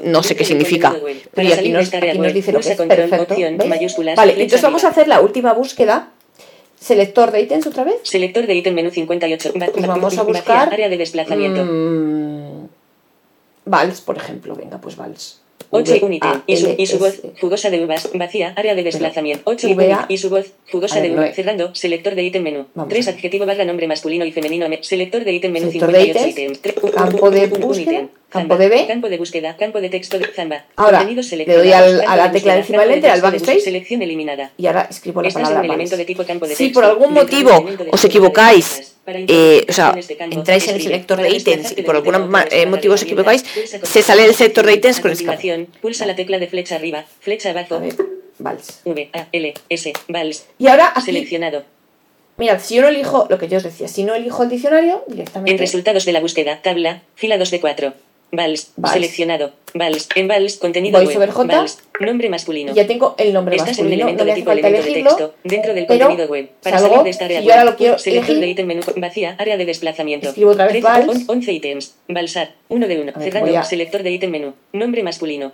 no 0.04 0.24
sé 0.24 0.36
qué 0.36 0.46
significa, 0.46 0.96
pero 1.34 1.48
y 1.48 1.52
aquí 1.52 1.70
nos, 1.70 1.94
aquí 1.94 2.18
nos 2.20 2.34
dice 2.34 2.52
lo 2.52 2.60
que 2.60 2.70
es 2.72 2.78
perfecto. 2.78 3.36
Vale, 4.16 4.34
entonces 4.34 4.62
vamos 4.62 4.84
a 4.84 4.90
hacer 4.90 5.08
la 5.08 5.22
última 5.22 5.54
búsqueda. 5.54 6.10
Selector 6.80 7.32
de 7.32 7.42
ítems 7.42 7.68
otra 7.68 7.84
vez. 7.84 7.98
Selector 8.04 8.48
de 8.48 8.56
ítem 8.56 8.74
menú 8.74 8.90
58. 8.90 9.54
Va- 9.62 9.68
Pues 9.68 9.86
vamos 9.86 10.18
a 10.18 10.24
buscar, 10.24 10.74
área 10.74 10.90
de 10.90 10.98
desplazamiento. 10.98 11.64
Mm, 11.64 12.68
vals, 13.66 14.02
por 14.02 14.18
ejemplo. 14.18 14.56
Venga, 14.56 14.80
pues 14.80 14.96
vals. 14.96 15.42
8 15.72 15.94
V, 15.94 16.06
un 16.06 16.14
ítem. 16.14 16.30
A, 16.30 16.44
Y 16.46 16.58
su, 16.58 16.76
y 16.78 16.86
su 16.86 17.00
voz, 17.00 17.22
jugosa 17.40 17.70
de 17.70 17.84
uvas, 17.84 18.10
vacía, 18.14 18.54
área 18.56 18.76
de 18.76 18.84
desplazamiento. 18.84 19.44
8 19.46 19.68
y, 20.10 20.18
su 20.18 20.30
voz, 20.30 20.54
jugosa 20.72 21.02
de 21.02 21.12
uvas. 21.12 21.34
Cerrando, 21.34 21.74
selector 21.74 22.14
de 22.14 22.24
ítem 22.24 22.44
menú. 22.44 22.66
Vamos 22.76 22.90
3 22.90 23.08
a 23.08 23.12
ver. 23.12 23.18
adjetivo 23.18 23.46
barra 23.46 23.66
nombre 23.66 23.88
masculino 23.88 24.26
y 24.26 24.32
femenino. 24.32 24.68
Selector 24.82 25.24
de 25.24 25.32
ítem 25.32 25.52
menú 25.52 25.72
Selector 25.72 25.92
de 25.92 26.02
58 26.02 26.28
ítems, 26.30 26.60
campo 26.94 27.32
de 27.32 27.48
búsqueda. 27.48 28.10
Campo 28.32 28.58
de 28.58 28.70
B. 28.70 28.86
Campo 28.88 29.10
de 29.10 29.17
búsqueda, 29.17 29.56
campo 29.58 29.82
de 29.82 29.89
texto 29.89 30.17
de 30.17 30.26
Zamba. 30.28 30.65
Ahora, 30.78 31.04
le 31.04 31.46
doy 31.46 31.72
al- 31.74 32.02
a 32.08 32.15
la 32.15 32.32
tecla 32.32 32.56
encima 32.58 32.86
del 32.86 33.06
al 33.06 33.22
backspace. 33.22 33.60
Selección 33.60 34.02
eliminada. 34.02 34.52
Y 34.58 34.67
ahora 34.67 34.88
escribo 34.89 35.22
la 35.22 35.28
Estás 35.28 35.41
en 35.41 35.44
palabra 35.46 35.60
un 35.62 35.65
elemento 35.65 35.91
vals. 35.91 35.98
de 36.00 36.06
tipo 36.06 36.24
campo 36.26 36.48
de 36.48 36.56
Si 36.56 36.70
por 36.70 36.86
algún 36.86 37.13
del 37.13 37.24
motivo 37.24 37.65
os 37.91 38.04
equivocáis, 38.06 38.96
eh, 39.06 39.65
o 39.70 39.74
sea, 39.74 39.94
entráis 40.32 40.67
en 40.70 40.76
el 40.76 40.82
selector 40.82 41.22
de 41.22 41.30
ítems 41.30 41.72
y 41.78 41.82
por 41.84 42.02
del 42.02 42.15
algún 42.15 42.36
eh, 42.52 42.65
motivo 42.65 42.94
os 42.94 43.02
equivocáis, 43.04 43.44
se 43.84 44.02
sale 44.02 44.26
el 44.26 44.34
sector 44.34 44.65
de 44.65 44.74
ítems 44.74 45.00
con 45.02 45.12
escape. 45.12 45.67
Pulsa 45.82 46.06
la 46.06 46.15
tecla 46.15 46.39
de 46.39 46.48
flecha 46.48 46.76
arriba, 46.76 47.04
flecha 47.20 47.50
abajo, 47.52 47.82
vals. 48.39 48.82
V, 48.86 49.10
A, 49.13 49.28
L, 49.32 49.54
S, 49.70 49.94
vals, 50.08 50.46
Y 50.58 50.67
ahora 50.67 50.88
aquí, 50.96 51.02
seleccionado. 51.08 51.63
mirad, 52.38 52.60
si 52.62 52.76
yo 52.76 52.82
no 52.82 52.88
elijo, 52.88 53.28
lo 53.30 53.38
que 53.38 53.48
yo 53.48 53.58
os 53.58 53.63
decía, 53.63 53.88
si 53.88 54.04
no 54.04 54.15
elijo 54.15 54.41
el 54.44 54.50
diccionario, 54.50 55.04
directamente... 55.08 55.52
En 55.52 55.58
resultados 55.60 56.06
de 56.06 56.12
la 56.13 56.22
búsqueda, 56.22 56.62
tabla, 56.62 57.02
fila 57.15 57.38
2 57.38 57.52
de 57.52 57.60
4. 57.60 57.94
Vals, 58.32 58.72
Vals. 58.78 58.94
seleccionado. 58.94 59.52
Vals, 59.74 60.08
en 60.15 60.28
vals, 60.28 60.58
contenido 60.58 60.98
Voy 61.00 61.12
sobre 61.13 61.28
web. 61.28 61.36
J. 61.36 61.58
Vals, 61.58 61.80
nombre 62.00 62.30
masculino. 62.30 62.74
Ya 62.74 62.88
tengo 62.88 63.15
el 63.17 63.34
nombre 63.34 63.58
Estás 63.58 63.78
en 63.78 63.86
un 63.86 63.89
masculino, 63.91 64.04
elemento 64.08 64.24
no 64.24 64.30
de 64.30 64.36
tipo 64.36 64.52
falta 64.52 64.67
elemento 64.67 64.84
de 64.86 64.91
elegirlo, 64.91 65.10
texto, 65.15 65.36
dentro 65.44 65.74
del 65.74 65.86
pero 65.86 66.00
contenido 66.08 66.32
web. 66.32 66.50
Para 66.63 66.80
salgo, 66.80 66.94
salir 66.96 67.04
de 67.04 67.10
esta 67.10 67.26
área 67.26 67.39
si 67.41 67.46
yo 67.46 67.52
ahora 67.52 67.63
web, 67.63 67.72
lo 67.74 67.78
quiero 67.78 68.00
selector 68.00 68.36
de 68.39 68.48
ítem 68.48 68.65
menú 68.67 68.82
vacía, 68.98 69.36
área 69.38 69.58
de 69.58 69.65
desplazamiento. 69.65 70.30
escribo 70.30 70.52
otra 70.52 70.63
vez 70.65 70.72
13, 70.74 70.88
vals. 70.88 71.10
on- 71.10 71.26
11 71.28 71.52
ítems. 71.52 71.96
Balsar, 72.08 72.54
1 72.70 72.88
de 72.88 73.02
1. 73.02 73.12
A 73.13 73.20
ver, 73.20 73.24
Cerrando, 73.28 73.48
voy 73.50 73.56
a- 73.58 73.63
selector 73.63 74.04
de 74.04 74.12
ítem 74.12 74.30
menú. 74.32 74.54
Nombre 74.74 75.04
masculino. 75.04 75.52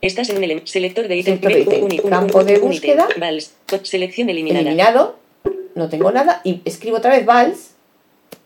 Estás 0.00 0.30
en 0.30 0.38
un 0.38 0.44
elemento. 0.44 0.70
Selector 0.70 1.08
de 1.08 1.16
ítem. 1.16 1.40
De 1.40 2.02
Campo 2.08 2.42
de 2.44 2.58
búsqueda. 2.58 3.08
Vals. 3.18 3.52
Selección 3.82 4.30
eliminada. 4.30 4.62
eliminado, 4.62 5.16
no 5.74 5.88
tengo 5.90 6.10
nada, 6.10 6.40
y 6.44 6.60
escribo 6.64 6.96
otra 6.98 7.10
vez 7.10 7.26
vals, 7.26 7.72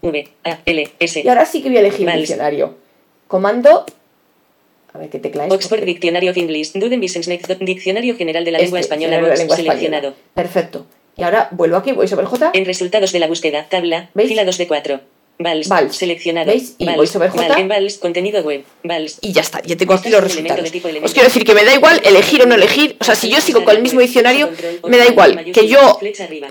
V, 0.01 0.29
A, 0.45 0.59
L, 0.65 0.91
S. 0.99 1.21
y 1.25 1.29
ahora 1.29 1.47
sí 1.47 1.63
que 1.63 1.69
voy 1.69 1.77
a 1.77 1.81
elegir 1.81 2.01
el 2.01 2.07
Vals. 2.07 2.21
diccionario. 2.23 2.82
Comando, 3.33 3.87
a 4.93 4.99
ver 4.99 5.09
qué 5.09 5.19
tecla 5.19 5.47
es. 5.47 5.53
Oxford 5.55 5.85
Dictionary 5.85 6.29
of 6.29 6.37
English. 6.37 6.73
Duden. 6.75 7.01
Diccionario 7.01 8.15
General 8.15 8.45
de 8.45 8.51
la 8.51 8.59
este, 8.59 8.65
Lengua 8.67 8.81
Española. 8.81 9.17
de 9.23 9.47
la 9.47 9.57
seleccionado. 9.57 10.15
Perfecto. 10.35 10.85
Y 11.17 11.23
ahora 11.23 11.49
vuelvo 11.51 11.79
aquí, 11.79 11.93
voy 11.93 12.07
sobre 12.09 12.27
J, 12.27 12.51
En 12.53 12.67
resultados 12.67 13.11
de 13.11 13.21
la 13.21 13.29
búsqueda, 13.29 13.69
tabla, 13.71 14.11
¿Veis? 14.13 14.29
fila 14.29 14.45
2 14.45 14.59
de 14.59 14.67
4. 14.67 15.01
Vals, 15.43 15.69
Vals. 15.69 15.97
seleccionado. 15.97 16.47
¿Veis? 16.47 16.75
Y 16.79 16.87
Vals, 16.87 16.97
voy 16.97 17.07
sobre 17.07 17.29
J. 17.29 17.67
Vals, 17.67 17.99
contenido 17.99 18.43
web. 18.43 18.65
Vals. 18.85 19.19
y 19.21 19.33
ya 19.33 19.43
está, 19.43 19.61
ya 19.63 19.77
tengo 19.77 19.95
aquí 19.95 20.09
los 20.11 20.23
resultados. 20.23 20.71
Os 21.03 21.13
quiero 21.13 21.29
decir 21.29 21.45
que 21.45 21.55
me 21.55 21.65
da 21.65 21.75
igual 21.75 22.01
elegir 22.05 22.43
o 22.43 22.47
no 22.47 22.55
elegir, 22.55 22.97
o 23.01 23.05
sea, 23.05 23.15
si 23.15 23.29
yo 23.29 23.41
sigo 23.41 23.65
con 23.65 23.77
el 23.77 23.83
mismo 23.83 24.01
diccionario, 24.01 24.51
me 24.89 24.99
da 24.99 25.07
igual 25.07 25.45
que 25.53 25.69
yo 25.69 25.99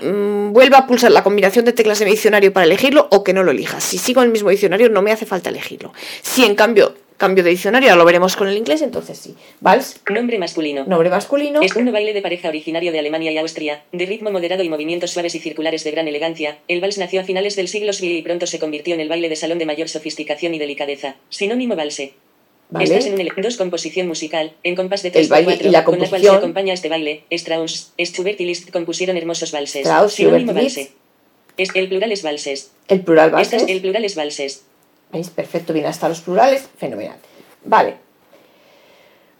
mm, 0.02 0.52
vuelva 0.52 0.78
a 0.78 0.86
pulsar 0.86 1.12
la 1.12 1.22
combinación 1.22 1.64
de 1.64 1.72
teclas 1.72 1.98
de 1.98 2.04
mi 2.04 2.12
diccionario 2.12 2.52
para 2.52 2.66
elegirlo 2.66 3.08
o 3.10 3.24
que 3.24 3.32
no 3.32 3.42
lo 3.42 3.50
elija. 3.50 3.80
Si 3.80 3.98
sigo 3.98 4.20
en 4.20 4.26
el 4.26 4.32
mismo 4.32 4.50
diccionario, 4.50 4.88
no 4.88 5.02
me 5.02 5.12
hace 5.12 5.26
falta 5.26 5.50
elegirlo. 5.50 5.92
Si 6.22 6.44
en 6.44 6.54
cambio 6.54 6.94
cambio 7.22 7.44
de 7.44 7.50
diccionario, 7.50 7.94
lo 7.94 8.04
veremos 8.04 8.34
con 8.34 8.48
el 8.48 8.56
inglés, 8.56 8.82
entonces 8.82 9.16
sí. 9.16 9.36
Vals, 9.60 10.00
Nombre 10.10 10.38
masculino. 10.40 10.84
nombre 10.86 11.08
masculino. 11.08 11.60
Es 11.62 11.76
un 11.76 11.92
baile 11.92 12.12
de 12.14 12.20
pareja 12.20 12.48
originario 12.48 12.90
de 12.90 12.98
Alemania 12.98 13.30
y 13.30 13.38
Austria, 13.38 13.84
de 13.92 14.06
ritmo 14.06 14.32
moderado 14.32 14.64
y 14.64 14.68
movimientos 14.68 15.12
suaves 15.12 15.36
y 15.36 15.38
circulares 15.38 15.84
de 15.84 15.92
gran 15.92 16.08
elegancia. 16.08 16.58
El 16.66 16.80
vals 16.80 16.98
nació 16.98 17.20
a 17.20 17.24
finales 17.24 17.54
del 17.54 17.68
siglo 17.68 17.92
XX 17.92 18.02
y 18.02 18.22
pronto 18.22 18.48
se 18.48 18.58
convirtió 18.58 18.94
en 18.94 19.00
el 19.00 19.08
baile 19.08 19.28
de 19.28 19.36
salón 19.36 19.58
de 19.58 19.66
mayor 19.66 19.88
sofisticación 19.88 20.52
y 20.54 20.58
delicadeza. 20.58 21.14
Sinónimo 21.28 21.76
valse. 21.76 22.14
¿Vale? 22.70 22.86
Estás 22.86 23.06
en 23.06 23.20
un 23.20 23.42
dos 23.42 23.56
composición 23.56 24.08
musical, 24.08 24.54
en 24.64 24.74
compás 24.74 25.02
de 25.02 25.08
El 25.10 25.12
3 25.12 25.28
baile 25.28 25.44
por 25.44 25.54
4, 25.54 25.68
y 25.68 25.70
la 25.70 25.84
con 25.84 25.98
la 26.00 26.08
cual 26.08 26.22
se 26.22 26.28
acompaña 26.30 26.74
este 26.74 26.88
baile. 26.88 27.22
Strauss, 27.30 27.92
Schubert 27.98 28.40
y 28.40 28.46
Liszt 28.46 28.70
compusieron 28.70 29.16
hermosos 29.16 29.52
valses. 29.52 29.82
Strauss, 29.86 30.14
Sinónimo 30.14 30.54
valse. 30.54 30.90
Es, 31.56 31.68
el 31.74 31.88
plural 31.88 32.10
es 32.10 32.22
valses. 32.22 32.72
El 32.88 33.02
plural 33.02 33.30
valses. 33.30 33.52
Estas- 33.52 33.70
el 33.70 33.80
plural 33.80 34.04
es 34.06 34.16
valses. 34.16 34.64
¿Veis? 35.12 35.30
Perfecto, 35.30 35.72
bien 35.72 35.86
hasta 35.86 36.08
los 36.08 36.20
plurales, 36.22 36.68
fenomenal. 36.78 37.16
Vale. 37.64 37.96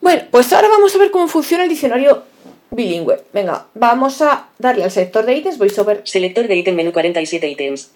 Bueno, 0.00 0.22
pues 0.30 0.52
ahora 0.52 0.68
vamos 0.68 0.94
a 0.94 0.98
ver 0.98 1.10
cómo 1.10 1.28
funciona 1.28 1.62
el 1.64 1.70
diccionario 1.70 2.24
bilingüe. 2.70 3.20
Venga, 3.32 3.66
vamos 3.74 4.20
a 4.20 4.48
darle 4.58 4.84
al 4.84 4.90
sector 4.90 5.24
de 5.24 5.36
ítems, 5.36 5.58
voiceover 5.58 6.02
Selector 6.04 6.48
de 6.48 6.56
ítem 6.56 6.74
menú 6.74 6.92
47 6.92 7.48
ítems. 7.48 7.90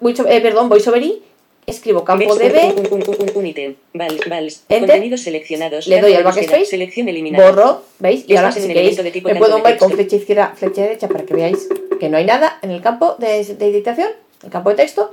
voiceover, 0.00 0.32
eh, 0.32 0.40
perdón, 0.40 0.68
voiceover 0.68 1.02
y, 1.02 1.22
escribo 1.64 2.02
campo 2.04 2.34
de 2.34 2.48
Ves 2.48 2.74
un, 2.74 2.82
B, 2.82 2.88
un, 2.90 3.02
un, 3.02 3.16
un, 3.20 3.30
un 3.36 3.46
ítem. 3.46 3.76
Vals, 3.94 4.28
vals. 4.28 4.64
Enter. 4.68 4.88
Contenidos 4.88 5.20
seleccionados. 5.20 5.86
Le 5.86 6.00
doy 6.00 6.14
al 6.14 6.24
backspace, 6.24 6.64
Selección 6.66 7.08
eliminada. 7.08 7.48
borro, 7.50 7.82
¿veis? 8.00 8.24
Y 8.26 8.36
ahora 8.36 8.50
si 8.50 8.60
queréis 8.66 8.98
elemento 8.98 9.02
de 9.04 9.10
tipo 9.12 9.28
me 9.28 9.36
puedo 9.36 9.58
mover 9.58 9.78
con 9.78 9.92
flecha 9.92 10.16
izquierda, 10.16 10.54
flecha 10.56 10.82
derecha 10.82 11.08
para 11.08 11.24
que 11.24 11.34
veáis 11.34 11.68
que 12.00 12.08
no 12.08 12.16
hay 12.16 12.24
nada 12.24 12.58
en 12.62 12.72
el 12.72 12.80
campo 12.80 13.14
de, 13.18 13.44
de 13.44 13.66
editación, 13.68 14.10
el 14.42 14.50
campo 14.50 14.70
de 14.70 14.76
texto. 14.76 15.12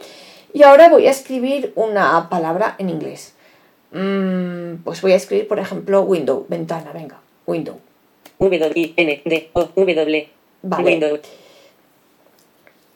Y 0.54 0.64
ahora 0.64 0.90
voy 0.90 1.08
a 1.08 1.12
escribir 1.12 1.74
una 1.76 2.30
palabra 2.30 2.76
en 2.80 2.90
inglés. 2.90 3.34
Mm, 3.92 4.84
pues 4.84 5.02
voy 5.02 5.12
a 5.14 5.16
escribir, 5.16 5.48
por 5.48 5.60
ejemplo, 5.60 6.02
window, 6.04 6.46
ventana, 6.48 6.92
venga, 6.94 7.20
window. 7.46 7.78
W, 8.40 8.72
I, 8.76 8.94
N, 8.98 9.22
D, 9.26 9.50
O, 9.54 9.64
W. 9.76 10.30
Vale. 10.62 10.84
Window. 10.84 11.20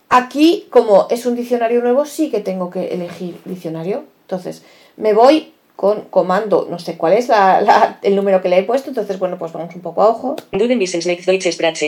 Aquí, 0.10 0.68
como 0.70 1.08
es 1.10 1.26
un 1.26 1.36
diccionario 1.36 1.82
nuevo, 1.82 2.06
sí 2.06 2.30
que 2.30 2.40
tengo 2.40 2.70
que 2.70 2.88
elegir 2.94 3.40
diccionario. 3.46 4.06
Entonces, 4.22 4.64
me 4.96 5.14
voy 5.14 5.54
con 5.76 6.02
comando, 6.02 6.68
no 6.70 6.78
sé 6.78 6.98
cuál 6.98 7.14
es 7.14 7.28
la- 7.30 7.60
la- 7.62 8.00
el 8.04 8.16
número 8.16 8.42
que 8.42 8.48
le 8.50 8.60
he 8.60 8.64
puesto, 8.64 8.90
entonces, 8.90 9.18
bueno, 9.18 9.40
pues 9.40 9.52
vamos 9.52 9.74
un 9.74 9.82
poco 9.82 10.04
a 10.04 10.10
ojo. 10.10 10.36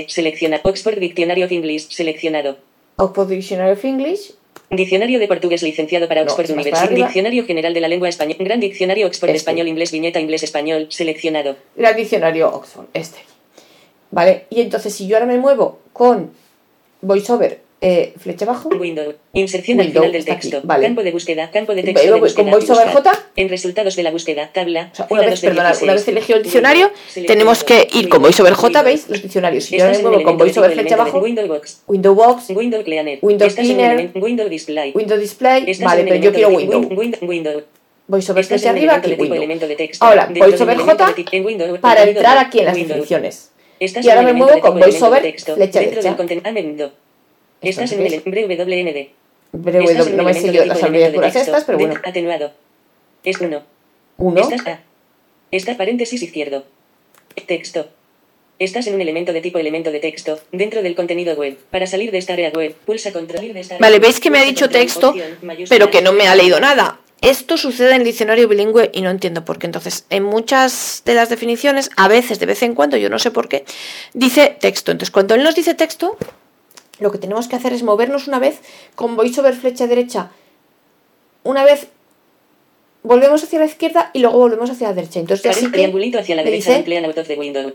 Selecciona. 0.10 0.60
Oxford 0.64 0.98
Dictionary 0.98 1.44
of 1.44 1.52
English. 1.52 1.90
Seleccionado. 1.92 2.58
Oxford 2.98 3.28
Dictionary 3.30 3.72
of 3.74 3.86
English, 3.86 4.34
Diccionario 4.76 5.20
de 5.20 5.28
portugués 5.28 5.62
licenciado 5.64 6.08
para 6.08 6.24
No, 6.24 6.32
Oxford 6.32 6.52
University. 6.52 6.86
arriba. 6.86 7.08
Diccionario 7.08 7.46
general 7.46 7.74
de 7.74 7.82
la 7.82 7.88
lengua 7.88 8.10
española. 8.10 8.38
Gran 8.40 8.60
diccionario 8.60 9.08
Oxford 9.08 9.30
Este. 9.30 9.38
español 9.38 9.68
inglés 9.68 9.92
viñeta 9.92 10.20
inglés 10.20 10.44
español. 10.44 10.88
Seleccionado. 10.90 11.56
Gran 11.76 11.96
Diccionario 11.96 12.50
Oxford, 12.54 12.86
este. 12.94 13.20
¿Vale? 14.12 14.46
Y 14.50 14.62
entonces, 14.62 14.94
si 14.94 15.08
yo 15.08 15.16
ahora 15.18 15.26
me 15.26 15.38
muevo 15.38 15.80
con 15.94 16.32
VoiceOver, 17.02 17.60
eh, 17.82 18.14
flecha 18.18 18.46
abajo, 18.46 18.70
Window. 18.70 19.14
Inserción 19.34 19.78
Window, 19.80 20.04
al 20.04 20.10
final 20.10 20.24
del 20.26 20.34
aquí, 20.34 20.50
texto. 20.50 20.62
vale. 20.68 20.86
Campo 20.86 21.04
de 21.04 21.12
búsqueda. 21.12 21.52
Campo 21.52 21.76
de 21.76 21.84
texto. 21.84 22.02
de 22.06 22.10
con 22.12 22.20
búsqueda. 22.22 22.52
VoiceOver 22.52 22.86
Buscar. 22.88 23.14
J. 23.14 23.24
En 23.36 23.50
resultados 23.50 23.96
de 23.96 24.04
la 24.04 24.12
búsqueda. 24.12 24.50
Tabla. 24.54 24.90
o 24.92 24.96
sea, 24.96 25.08
una 25.10 25.22
vez, 25.26 25.42
de 25.42 25.52
16. 25.52 25.82
una 25.84 25.94
vez 25.94 26.08
elegido 26.08 26.38
el 26.38 26.44
diccionario, 26.44 26.92
Window. 27.16 27.28
tenemos 27.28 27.64
que 27.64 27.88
ir 27.94 28.10
con. 28.10 28.22
VoiceOver 28.22 28.54
J. 28.54 28.82
¿veis? 28.84 29.10
Los 29.10 29.22
diccionarios. 29.22 29.66
Si 29.66 29.78
yo 29.78 29.86
ahora 29.86 30.00
muevo 30.00 30.24
con 30.24 30.38
de 30.38 30.44
VoiceOver 30.44 30.72
flecha 30.72 30.96
de 30.96 31.02
abajo, 31.02 31.20
Window 31.20 31.48
Box. 31.48 31.82
Window 31.88 32.16
Box, 32.16 32.50
Window 32.50 32.84
Cleaner. 32.84 33.20
Window 33.22 33.50
Cleaner. 33.50 34.12
Window 34.16 34.50
Display. 34.50 34.92
Window 34.96 35.18
Display, 35.18 35.78
vale, 35.84 36.04
pero 36.04 36.16
yo 36.16 36.34
quiero 36.34 36.50
de 36.50 36.56
Window. 36.56 36.90
Window. 37.22 37.64
VoiceOver 38.08 38.46
flecha 38.46 38.70
arriba, 38.70 39.00
de 39.00 39.10
tipo 39.10 39.24
Window. 39.24 39.68
de. 39.68 39.92
Ahora, 40.00 40.28
de 40.28 40.40
VoiceOver 40.40 40.78
J 40.78 41.14
de 41.16 41.80
para 41.80 42.04
entrar 42.04 42.36
de- 42.36 42.40
aquí 42.40 42.60
en 42.60 42.66
las 42.66 42.76
definiciones. 42.76 43.52
Y 43.80 44.10
ahora 44.10 44.22
me 44.22 44.34
muevo 44.34 44.54
de 44.54 44.62
con 44.62 44.76
de 44.76 44.82
VoiceOver 44.82 45.22
texto. 45.22 45.56
flecha 45.56 45.80
Dentro 45.80 46.02
del 46.02 46.16
derecha. 46.16 46.92
Estás 47.70 47.92
en 47.92 48.06
en 48.06 48.22
no 50.18 50.24
me 50.24 50.34
de 50.34 50.66
las 50.66 50.84
abreviaturas 50.84 51.36
estas, 51.36 51.64
pero 51.64 51.78
bueno. 51.78 51.96
Atenuado. 52.04 52.52
Es 53.24 53.40
uno. 53.40 53.64
Uno, 54.18 54.42
Estás 54.42 54.68
a. 54.68 54.80
Está 55.52 55.78
paréntesis 55.78 56.22
izquierdo. 56.22 56.66
Texto. 57.48 57.90
Estás 58.58 58.88
en 58.88 58.96
un 58.96 59.02
elemento 59.02 59.34
de 59.34 59.42
tipo 59.42 59.60
elemento 59.60 59.92
de 59.92 60.00
texto 60.00 60.40
dentro 60.52 60.82
del 60.82 60.96
contenido 60.96 61.36
web. 61.36 61.58
Para 61.72 61.88
salir 61.88 62.12
de 62.12 62.20
esta 62.20 62.34
área 62.34 62.52
web, 62.52 62.74
pulsa 62.86 63.12
control 63.12 63.54
de 63.54 63.60
esta 63.60 63.76
área 63.76 63.86
Vale, 63.86 64.00
veis 64.00 64.22
que 64.22 64.30
me 64.30 64.40
ha 64.40 64.44
dicho 64.44 64.70
texto, 64.70 65.14
pero 65.70 65.92
que 65.92 66.02
no 66.02 66.14
me 66.14 66.28
ha 66.28 66.36
leído 66.36 66.60
nada. 66.62 67.00
Esto 67.22 67.58
sucede 67.58 67.90
en 67.90 68.02
el 68.02 68.04
diccionario 68.04 68.48
bilingüe 68.48 68.92
y 68.94 69.02
no 69.02 69.10
entiendo 69.10 69.44
por 69.44 69.58
qué. 69.58 69.66
Entonces, 69.66 70.06
en 70.10 70.24
muchas 70.24 71.02
de 71.06 71.16
las 71.16 71.30
definiciones, 71.30 71.90
a 71.98 72.08
veces, 72.08 72.40
de 72.40 72.46
vez 72.46 72.62
en 72.62 72.76
cuando, 72.76 72.98
yo 72.98 73.10
no 73.10 73.20
sé 73.20 73.32
por 73.32 73.50
qué, 73.50 73.66
dice 74.14 74.56
texto. 74.60 74.92
Entonces, 74.92 75.12
cuando 75.12 75.36
él 75.36 75.44
nos 75.44 75.56
dice 75.56 75.74
texto, 75.74 76.18
lo 77.00 77.12
que 77.12 77.18
tenemos 77.18 77.48
que 77.48 77.56
hacer 77.56 77.74
es 77.74 77.84
movernos 77.84 78.28
una 78.28 78.40
vez 78.40 78.60
con 78.96 79.16
voiceover 79.16 79.54
flecha 79.56 79.88
derecha. 79.88 80.32
Una 81.44 81.64
vez 81.64 81.88
volvemos 83.04 83.44
hacia 83.44 83.60
la 83.60 83.66
izquierda 83.66 84.10
y 84.14 84.20
luego 84.20 84.38
volvemos 84.40 84.70
hacia 84.70 84.88
la 84.88 84.94
derecha. 84.94 85.20
Entonces, 85.20 85.44
ya 85.44 85.50
Parece 85.52 85.66
sí 85.66 85.72
que 85.72 85.78
triangulito 85.78 86.20
hacia 86.20 86.36
la 86.36 86.44
derecha 86.44 86.70
dice- 86.72 86.80
emplean 86.80 87.06
out 87.06 87.18
of 87.18 87.28
the 87.28 87.36
window. 87.36 87.74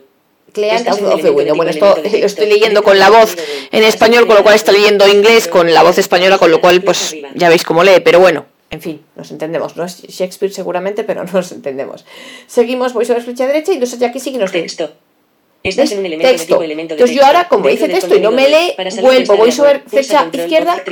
Client 0.52 0.80
Estás 0.80 1.00
of, 1.00 1.22
the 1.22 1.30
window. 1.30 1.54
Bueno, 1.54 1.70
esto 1.70 1.96
lo 1.96 2.26
estoy 2.26 2.46
leyendo 2.48 2.82
con 2.82 2.98
la 2.98 3.08
voz 3.08 3.36
en 3.70 3.84
español, 3.84 4.26
con 4.26 4.34
lo 4.36 4.42
cual 4.42 4.56
está 4.56 4.72
leyendo 4.72 5.06
inglés 5.06 5.46
con 5.46 5.72
la 5.72 5.84
voz 5.84 5.98
española, 5.98 6.38
con 6.38 6.50
lo 6.50 6.60
cual, 6.60 6.82
pues 6.82 7.14
ya 7.36 7.48
veis 7.48 7.62
cómo 7.62 7.84
lee, 7.84 8.00
pero 8.04 8.18
bueno. 8.18 8.46
En 8.70 8.80
fin, 8.80 9.00
nos 9.14 9.30
entendemos. 9.30 9.76
No 9.76 9.84
es 9.84 10.02
Shakespeare 10.02 10.52
seguramente, 10.52 11.04
pero 11.04 11.22
nos 11.32 11.52
entendemos. 11.52 12.04
Seguimos, 12.48 12.90
sobre 12.92 13.20
flecha 13.20 13.46
derecha 13.46 13.70
y 13.70 13.74
entonces 13.74 14.00
ya 14.00 14.08
aquí 14.08 14.18
sí 14.18 14.32
que 14.32 14.38
nos 14.38 14.50
Texto. 14.50 14.92
En 15.62 15.98
un 15.98 16.06
elemento 16.06 16.28
Texto. 16.28 16.46
de 16.46 16.46
tipo 16.46 16.62
elemento 16.62 16.94
de 16.94 17.00
Entonces 17.00 17.16
yo 17.16 17.26
ahora, 17.26 17.48
como 17.48 17.66
Dentro 17.66 17.86
dice 17.86 18.00
texto 18.00 18.16
y 18.16 18.20
no 18.20 18.30
me 18.30 18.48
lee, 18.48 18.74
vuelvo, 19.02 19.36
voy 19.36 19.52
sobre 19.52 19.80
flecha 19.80 20.28
izquierda 20.32 20.82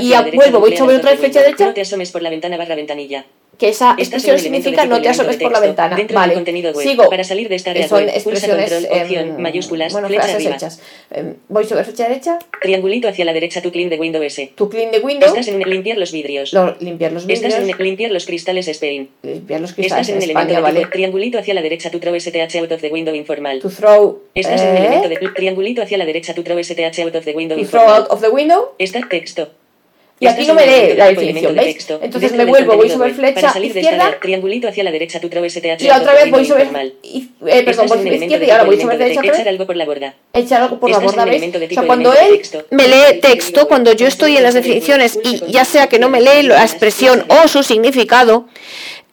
y 0.00 0.36
vuelvo, 0.36 0.60
voy 0.60 0.76
sobre 0.76 0.96
otra 0.96 1.16
flecha 1.16 1.40
derecha, 1.40 1.66
No 1.66 1.74
te 1.74 1.80
asomes 1.80 2.10
por 2.10 2.22
la 2.22 2.30
ventana 2.30 2.56
barra 2.56 2.74
ventanilla. 2.74 3.24
Que 3.58 3.68
esa 3.70 3.90
Estás 3.98 4.24
expresión 4.24 4.36
de 4.36 4.42
significa 4.42 4.84
no 4.86 5.02
te 5.02 5.08
asomes 5.08 5.36
de 5.38 5.42
por 5.42 5.52
la 5.52 5.58
ventana. 5.60 5.96
Dentro 5.96 6.14
del 6.14 6.22
Vale, 6.22 6.34
contenido 6.34 6.70
web. 6.72 6.86
sigo. 6.86 7.10
Para 7.10 7.24
salir 7.24 7.48
de 7.48 7.56
esta 7.56 7.72
área 7.72 7.88
Son 7.88 7.98
web, 8.04 8.08
expresiones, 8.14 8.72
control, 8.72 9.00
opción, 9.02 9.42
mayúsculas, 9.42 9.92
bueno, 9.92 10.06
flecha 10.08 10.34
arriba. 10.34 10.54
hechas. 10.54 10.80
Em, 11.10 11.34
voy 11.48 11.64
sobre 11.64 11.82
flecha 11.84 12.08
derecha, 12.08 12.38
Triangulito 12.62 13.08
hacia 13.08 13.24
la 13.24 13.32
derecha 13.32 13.60
tu 13.60 13.72
clean 13.72 13.88
de 13.90 13.96
Windows 13.98 14.24
S. 14.24 14.52
tu 14.54 14.68
clean 14.70 14.90
de 14.92 15.00
window, 15.00 15.28
Estás 15.28 15.48
en 15.48 15.58
limpiar 15.58 15.98
los 15.98 16.12
vidrios. 16.12 16.52
lo- 16.52 16.76
limpiar 16.78 17.12
los 17.12 17.22
Estás 17.24 17.40
vidrios, 17.52 17.54
en 17.78 17.84
limpiar 17.84 18.10
los 18.12 18.26
cristales 18.26 18.68
Spain. 18.68 19.08
limpiar 19.22 19.60
los 19.60 19.72
cristales 19.72 20.08
Estás 20.08 20.08
en 20.08 20.14
en 20.14 20.18
un 20.18 20.22
elemento 20.24 20.54
de 20.54 20.60
¿vale? 20.60 20.78
tipo 20.80 20.90
triangulito 20.92 21.38
hacia 21.38 21.54
la 21.54 21.62
derecha 21.62 21.90
tu 21.90 21.98
throw 21.98 22.14
STH 22.14 22.56
out 22.60 22.70
of 22.72 22.80
the 22.80 22.88
window 22.90 23.14
informal. 23.14 23.58
To 23.60 23.70
throw, 23.70 24.20
Estás 24.34 24.60
en 24.62 24.76
eh, 24.76 24.78
elemento 24.86 25.08
de 25.08 25.16
triangulito 25.34 25.82
hacia 25.82 25.98
la 25.98 26.04
derecha 26.04 26.32
tu 26.32 26.42
throw 26.44 26.58
STH 26.62 27.00
out 27.02 27.14
of 27.16 27.24
the 27.24 27.32
window 27.32 27.58
to 27.58 27.64
throw 27.66 27.82
informal. 27.82 28.02
out 28.02 28.10
of 28.10 28.20
the 28.20 28.28
window, 28.30 28.74
Está 28.78 29.00
texto. 29.08 29.48
Y 30.20 30.26
aquí 30.26 30.46
no 30.46 30.54
me 30.54 30.64
elemento 30.64 30.96
la 30.96 31.06
definición, 31.08 31.54
¿veis? 31.54 31.74
texto. 31.74 32.00
Entonces 32.02 32.32
me 32.32 32.44
vuelvo, 32.44 32.76
voy 32.76 32.90
sobre 32.90 33.14
flecha 33.14 33.58
izquierda, 33.58 34.18
triangulito 34.20 34.68
hacia 34.68 34.84
la 34.84 34.90
derecha 34.90 35.20
tu 35.20 35.28
y 35.28 35.90
otra 35.90 36.14
vez 36.14 36.30
voy 36.30 36.44
sobre, 36.44 36.64
eh, 36.64 37.62
perdón, 37.62 37.86
voy 37.86 37.98
sobre 37.98 38.16
izquierda 38.16 38.46
y 38.46 38.50
ahora 38.50 38.64
voy 38.64 38.80
sobre 38.80 38.98
derecha 38.98 39.20
echar 39.20 39.48
algo 39.48 39.66
por 39.66 39.76
la 39.76 39.84
borda. 39.84 40.14
echar 40.32 40.62
algo 40.62 40.80
por 40.80 40.90
la 40.90 40.98
borda, 40.98 41.24
¿veis? 41.24 41.54
O 41.54 41.74
sea, 41.74 41.82
cuando 41.84 42.12
él 42.12 42.40
me 42.70 42.88
lee 42.88 43.20
texto, 43.20 43.68
cuando 43.68 43.92
yo 43.92 44.06
estoy 44.06 44.36
en 44.36 44.42
las 44.42 44.54
definiciones 44.54 45.18
y 45.22 45.40
ya 45.50 45.64
sea 45.64 45.88
que 45.88 45.98
no 45.98 46.08
me 46.08 46.20
lee 46.20 46.42
la 46.42 46.62
expresión 46.62 47.24
o 47.28 47.48
su 47.48 47.62
significado, 47.62 48.46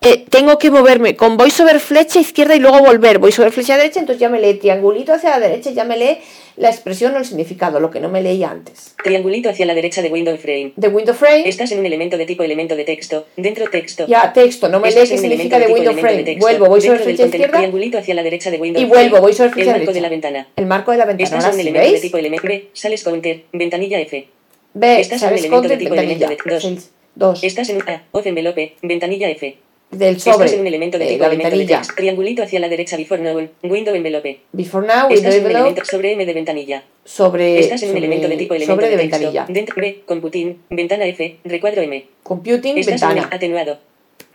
eh, 0.06 0.26
tengo 0.30 0.58
que 0.58 0.72
moverme 0.72 1.16
con 1.16 1.36
voy 1.36 1.52
sobre 1.52 1.80
flecha 1.80 2.20
izquierda 2.20 2.56
y 2.56 2.60
luego 2.60 2.80
volver, 2.80 3.18
voy 3.20 3.32
sobre 3.32 3.52
flecha 3.52 3.76
derecha, 3.78 4.00
entonces 4.00 4.20
ya 4.22 4.30
me 4.30 4.40
lee 4.40 4.54
triangulito 4.56 5.14
hacia 5.14 5.32
la 5.32 5.40
derecha, 5.40 5.72
ya 5.72 5.84
me 5.84 5.98
lee 5.98 6.20
la 6.58 6.70
expresión 6.70 7.14
o 7.16 7.18
el 7.18 7.26
significado, 7.26 7.80
lo 7.80 7.92
que 7.92 8.00
no 8.00 8.08
me 8.08 8.22
leía 8.22 8.50
antes. 8.50 8.96
Triangulito 9.04 9.50
hacia 9.50 9.66
la 9.66 9.74
derecha 9.74 10.02
de 10.02 10.10
window 10.10 10.38
frame. 10.38 10.72
De 10.76 10.88
window 10.88 11.14
frame, 11.14 11.50
Estás 11.50 11.72
en 11.72 11.80
un 11.80 11.86
elemento 11.86 12.18
de 12.18 12.26
tipo 12.26 12.44
elemento 12.44 12.76
de 12.76 12.84
texto. 12.86 13.26
Dentro 13.36 13.66
texto. 13.70 14.06
ya 14.08 14.32
texto, 14.32 14.70
no 14.70 14.80
me 14.80 14.90
lee 14.90 15.00
Estás 15.00 15.10
qué 15.10 15.18
significa 15.18 15.60
de 15.60 15.68
window 15.68 15.94
de 15.94 16.02
frame, 16.02 16.24
texto. 16.24 16.46
vuelvo, 16.46 16.68
voy 16.68 16.82
sobre 16.82 17.00
flecha 17.00 17.26
izquierda 17.26 17.58
Triangulito 17.58 17.98
hacia 17.98 18.14
la 18.16 18.24
derecha 18.24 18.52
de 18.52 18.58
window 18.58 18.82
y 18.82 18.86
frame. 18.86 19.02
vuelvo, 19.10 19.22
voy 19.22 19.34
sobre 19.34 19.48
El 19.50 19.54
flecha 19.54 19.72
marco 19.72 19.80
de 19.82 19.86
derecha. 19.88 20.02
la 20.02 20.10
ventana. 20.10 20.48
El 20.56 20.66
marco 20.66 20.92
de 20.92 20.98
la 20.98 21.06
ventana, 21.06 21.26
Estás 21.38 21.46
en 21.46 21.54
un 21.56 21.60
elemento 21.62 21.92
de 21.94 22.00
tipo 22.00 22.18
elemento 22.18 22.48
B. 22.48 22.70
Sales 22.74 23.04
counter. 23.04 23.44
Ventanilla 23.52 24.00
F. 24.00 24.28
Ve, 24.76 25.00
Estás 25.02 25.24
en 25.24 25.30
un 25.30 25.34
elemento 25.40 25.62
de 25.62 25.68
content, 25.70 25.80
tipo 25.80 25.94
elemento 25.96 26.28
ventanilla, 26.28 26.44
de 26.46 26.54
dos. 26.56 26.64
Sales, 26.64 26.92
dos, 27.16 27.44
Estás 27.44 27.70
en 27.70 27.82
A. 27.90 28.04
Off 28.12 28.26
envelope. 28.28 28.76
Ventanilla 28.82 29.30
F. 29.30 29.58
del 29.92 30.20
sobre, 30.20 30.46
Estás 30.46 30.54
en 30.54 30.60
un 30.62 30.68
elemento 30.68 30.98
de 30.98 31.06
eh, 31.06 31.08
tipo 31.10 31.22
la 31.22 31.28
elemento 31.28 31.50
de 31.50 31.58
ventanilla, 31.58 31.82
text. 31.82 31.98
Triangulito 31.98 32.44
hacia 32.44 32.60
la 32.60 32.68
derecha 32.70 32.98
before 32.98 33.22
now. 33.22 33.48
Window 33.64 33.96
envelope. 33.96 34.40
before 34.52 34.86
now, 34.86 35.08
window 35.08 35.16
Estás 35.16 35.36
en 35.36 35.40
un 35.42 35.46
envelope, 35.48 35.60
elemento 35.70 35.86
sobre 35.86 36.12
M 36.14 36.26
de 36.26 36.34
ventanilla. 36.34 36.84
sobre, 37.06 37.60
Estás 37.60 37.82
en 37.84 37.90
un 37.90 37.94
sobre, 37.96 38.06
elemento 38.06 38.28
de 38.28 38.38
tipo 38.38 38.54
elemento 38.56 38.74
sobre 38.76 38.90
de 38.90 38.98
de 38.98 39.04
texto. 39.04 39.18
ventanilla, 39.20 39.46
Dentro 39.48 39.76
B. 39.78 40.02
Computing. 40.06 40.60
Ventana 40.70 41.06
F. 41.06 41.38
Recuadro 41.46 41.82
M. 41.82 42.06
computing, 42.24 42.78
Estás 42.78 43.02
en 43.02 43.10
ventana, 43.10 43.28
un 43.28 43.34
atenuado. 43.34 43.80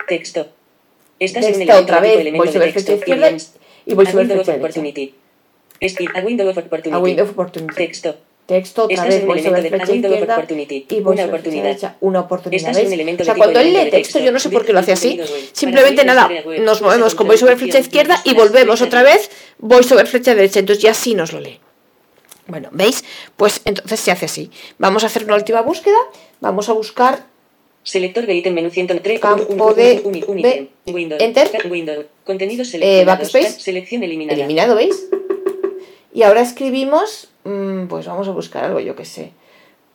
Texto. 0.07 0.47
Estás 1.19 1.45
en 1.45 1.53
un 1.53 1.59
Texto 1.59 1.77
otra 1.77 2.01
de 2.01 2.07
vez, 2.07 2.19
elemento 2.19 2.37
voy 2.37 2.47
de 2.47 2.53
sobre 2.53 2.71
texto. 2.73 2.93
izquierda 2.95 3.31
y 3.85 3.93
voy 3.93 4.05
sobre 4.07 4.25
derecha. 4.25 4.55
opportunity. 4.55 5.13
A 6.15 6.19
window 6.21 6.47
of 6.49 6.57
opportunity. 6.57 6.95
A 6.95 6.99
window 6.99 7.23
of 7.25 7.31
opportunity. 7.31 7.75
Texto. 7.75 8.15
Texto, 8.51 8.83
otra 8.83 8.95
Estás 8.95 9.07
vez 9.09 9.25
voy 9.25 9.41
sobre 9.41 9.61
flecha 9.69 9.93
izquierda 9.93 10.45
y 10.89 10.99
voy 10.99 11.13
Una 11.13 11.21
sobre 11.23 11.29
oportunidad. 11.29 11.63
derecha. 11.63 11.95
Una 12.01 12.19
oportunidad, 12.19 12.73
¿veis? 12.75 12.91
elemento 12.91 13.23
O 13.23 13.25
sea, 13.25 13.35
cuando 13.35 13.59
él 13.61 13.73
lee 13.73 13.89
texto, 13.89 14.19
yo 14.19 14.31
no 14.33 14.39
sé 14.39 14.49
por 14.49 14.65
qué 14.65 14.73
lo 14.73 14.79
hace 14.79 14.91
así. 14.91 15.17
Contenido. 15.17 15.47
Simplemente 15.53 16.03
nada, 16.05 16.29
nos 16.59 16.81
movemos 16.81 17.15
con 17.15 17.27
voy 17.27 17.37
sobre 17.37 17.55
flecha 17.55 17.79
izquierda 17.79 18.21
y 18.25 18.33
volvemos 18.33 18.81
otra 18.81 19.03
vez, 19.03 19.29
voy 19.57 19.83
sobre 19.83 20.05
flecha 20.05 20.35
derecha. 20.35 20.59
Entonces 20.59 20.83
ya 20.83 20.93
sí 20.93 21.15
nos 21.15 21.31
lo 21.31 21.39
lee. 21.39 21.59
Bueno, 22.47 22.67
¿veis? 22.73 23.05
Pues 23.37 23.61
entonces 23.63 23.99
se 24.01 24.11
hace 24.11 24.25
así. 24.25 24.51
Vamos 24.77 25.03
a 25.03 25.07
hacer 25.07 25.23
una 25.23 25.35
última 25.35 25.61
búsqueda. 25.61 25.97
Vamos 26.41 26.67
a 26.67 26.73
buscar 26.73 27.25
Selector 27.83 28.27
de 28.27 28.35
ítem 28.35 28.53
menú 28.53 28.69
103. 28.69 29.19
Campo 29.19 29.51
un- 29.51 29.75
de 29.75 30.01
un- 30.03 30.23
un 30.27 30.41
B. 30.41 30.49
ítem. 30.85 30.93
Windows. 30.93 31.19
Enter. 31.21 31.49
Windows. 31.67 32.05
Contenidos 32.25 32.67
seleccionados. 32.67 33.31
backspace. 33.31 33.59
Selección 33.59 34.03
eliminada. 34.03 34.37
eliminado, 34.37 34.75
¿veis? 34.75 35.07
Y 36.13 36.21
ahora 36.23 36.41
escribimos, 36.41 37.29
mm, 37.43 37.87
pues 37.87 38.05
vamos 38.05 38.27
a 38.27 38.31
buscar 38.31 38.63
algo, 38.65 38.79
yo 38.79 38.95
que 38.95 39.05
sé. 39.05 39.31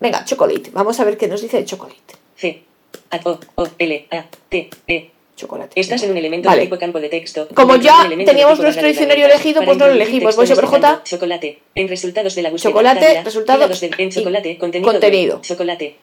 Venga, 0.00 0.24
chocolate. 0.24 0.70
Vamos 0.72 0.98
a 1.00 1.04
ver 1.04 1.16
qué 1.16 1.28
nos 1.28 1.40
dice 1.42 1.64
chocolate. 1.64 2.14
C. 2.36 2.62
A, 3.10 3.20
O, 3.24 3.38
O, 3.56 3.68
L, 3.78 4.06
A, 4.10 4.24
T, 4.48 4.70
E. 4.86 5.10
Chocolate. 5.36 5.78
Estás 5.78 6.02
en 6.02 6.12
un 6.12 6.16
elemento 6.16 6.48
Vale. 6.48 6.62
de 6.62 6.66
tipo 6.66 6.78
campo 6.78 6.98
de 6.98 7.10
texto. 7.10 7.46
Como 7.54 7.76
ya 7.76 8.08
teníamos 8.24 8.58
nuestro 8.58 8.86
diccionario 8.86 9.26
elegido, 9.26 9.62
pues 9.64 9.76
no 9.76 9.86
lo 9.86 9.92
elegimos. 9.92 10.34
Voy 10.34 10.46
en 10.48 10.54
sobre 10.54 10.66
J. 10.66 11.02
Chocolate. 11.04 11.58
En 11.74 11.88
resultados 11.88 12.34
de 12.34 12.42
la 12.42 12.50
búsqueda. 12.50 12.70
Chocolate, 12.72 13.06
tabla, 13.06 13.22
resultados 13.22 13.80
de- 13.80 13.90
en 13.98 14.10
chocolate. 14.10 14.56
Contenido. 14.56 14.90
contenido. 14.90 15.40
Chocolate. 15.42 15.96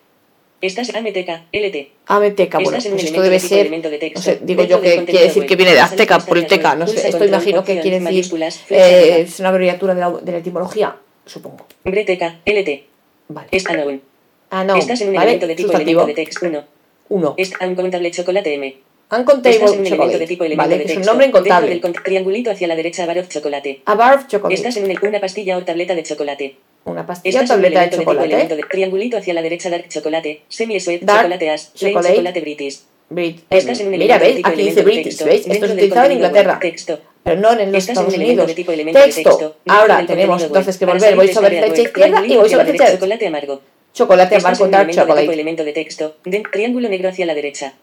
Estás 0.61 0.95
AMTK, 0.95 1.47
LT. 1.51 1.91
Ameteca, 2.05 2.59
bueno, 2.59 2.77
en 2.77 2.91
pues 2.91 3.03
esto 3.03 3.21
debe 3.21 3.37
ser, 3.37 3.59
elemento 3.61 3.89
de 3.89 3.97
texto. 3.97 4.19
no 4.19 4.23
sé, 4.23 4.39
digo 4.43 4.63
yo 4.63 4.79
que 4.79 5.03
quiere 5.03 5.25
decir 5.25 5.45
que 5.45 5.57
viene 5.57 5.73
de 5.73 5.81
Azteca 5.81 6.15
lista 6.15 6.29
por 6.29 6.37
el 6.37 6.43
de 6.43 6.49
teca, 6.49 6.69
web. 6.69 6.79
no 6.79 6.87
sé, 6.87 7.09
esto 7.09 7.25
imagino 7.25 7.65
que 7.65 7.81
quiere 7.81 7.99
decir, 7.99 8.33
eh, 8.69 9.25
es 9.27 9.39
una 9.41 9.49
abreviatura 9.49 9.93
de 9.93 9.99
la, 9.99 10.11
de 10.11 10.31
la 10.31 10.37
etimología, 10.37 10.95
supongo. 11.25 11.65
BreTK, 11.83 12.21
LT. 12.45 12.83
Vale. 13.29 13.47
Es 13.51 13.65
unknown. 13.67 14.01
Ah, 14.49 14.63
no, 14.63 14.75
Estás 14.75 15.01
en 15.01 15.09
un 15.09 15.15
¿vale? 15.15 15.25
elemento 15.31 15.47
de 15.47 15.55
tipo 15.55 15.69
Sustantivo. 15.69 16.01
elemento 16.01 16.19
de 16.21 16.25
texto 16.25 16.45
1. 16.45 16.63
Uno. 17.09 17.33
Es 17.37 17.51
uncontable 17.59 18.11
chocolate 18.11 18.53
M. 18.53 18.75
Uncontable 19.11 19.51
Estás 19.51 19.73
en 19.73 19.79
un 19.79 19.85
elemento 19.85 19.95
chocolate, 19.95 20.19
de 20.19 20.27
tipo 20.27 20.43
elemento 20.43 20.63
¿vale? 20.69 20.77
de 20.77 20.85
Que 20.85 20.91
es 20.91 20.97
un 20.97 21.01
texto. 21.01 21.11
nombre 21.11 21.25
Dentro 21.27 21.39
incontable. 21.41 21.79
del 21.79 22.03
triangulito 22.03 22.51
hacia 22.51 22.67
la 22.67 22.75
derecha 22.75 23.05
bar 23.05 23.19
of 23.19 23.27
chocolate. 23.29 23.81
A 23.85 23.95
bar 23.95 24.15
of 24.17 24.27
chocolate. 24.27 24.53
Estás 24.55 24.77
en 24.77 24.85
un- 24.89 25.07
una 25.07 25.19
pastilla 25.19 25.57
o 25.57 25.63
tableta 25.63 25.95
de 25.95 26.03
chocolate. 26.03 26.55
Una 26.85 27.05
pastilla 27.05 27.41
Estás 27.41 27.49
en 27.51 27.55
un 27.57 27.61
tableta 27.63 27.79
de 27.81 27.85
elemento 27.87 27.95
de 27.97 27.99
tipo 27.99 28.11
elemento 28.11 28.37
chocolate. 28.43 28.55
de 28.55 28.69
triangulito 28.69 29.17
hacia 29.17 29.33
la 29.33 29.41
derecha 29.41 29.69
dark 29.69 29.87
chocolate. 29.89 30.41
Semi 30.49 30.79
sweet 30.79 31.01
Dark 31.03 31.21
chocolate 31.23 31.49
as. 31.49 31.65
Plain 31.79 31.93
chocolate. 31.93 32.15
chocolate 32.15 32.41
british. 32.41 32.79
Brit- 33.13 33.43
Estás 33.49 33.79
en 33.79 33.87
un 33.87 33.97
Mira, 33.97 34.17
de 34.19 34.25
¿veis? 34.33 34.41
Aquí 34.45 34.61
dice 34.63 34.75
de 34.75 34.81
British, 34.83 35.03
texto. 35.03 35.25
¿veis? 35.25 35.47
Esto 35.47 35.65
es 35.65 35.71
utilizado 35.71 36.05
en 36.07 36.11
Inglaterra. 36.13 36.59
Texto. 36.59 36.99
Pero 37.23 37.39
no 37.39 37.51
en 37.51 37.71
los 37.71 37.77
Estás 37.83 37.97
Estados 37.97 38.13
Unidos. 38.15 38.47
de 38.47 38.53
tipo 38.55 38.71
de 38.71 38.85
Texto. 38.85 39.55
Ahora 39.67 40.05
tenemos 40.05 40.43
entonces 40.43 40.77
que 40.77 40.85
volver. 40.85 41.15
Voy 41.15 41.27
de 41.27 41.33
sobre 41.33 41.61
flecha 41.63 41.81
izquierda 41.81 42.23
y 42.25 42.35
voy 42.35 42.49
sobre 42.49 42.65
flecha 42.65 42.91
Chocolate 42.93 43.27
amargo. 43.27 43.61
chocolate 43.93 44.35
Estás 44.37 44.59
amargo 44.59 44.67
dark 44.77 44.87
de 44.87 44.93
chocolate. 44.93 45.33
elemento 45.33 45.63
de 45.63 45.73
texto. 45.73 46.15
Triángulo 46.51 46.89
negro 46.89 47.09
hacia 47.09 47.25
la 47.25 47.33
derecha. 47.33 47.73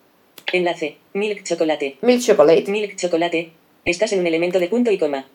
Enlace. 0.53 0.97
Milk 1.15 1.45
chocolate. 1.45 1.97
Milk 2.03 2.21
chocolate. 2.23 2.65
Milk 2.71 2.97
chocolate. 2.97 3.51
Estás 3.85 4.13
en 4.13 4.21
un 4.21 4.27
elemento 4.27 4.59
de 4.59 4.69
punto 4.69 4.91
y 4.91 4.99
coma. 4.99 5.27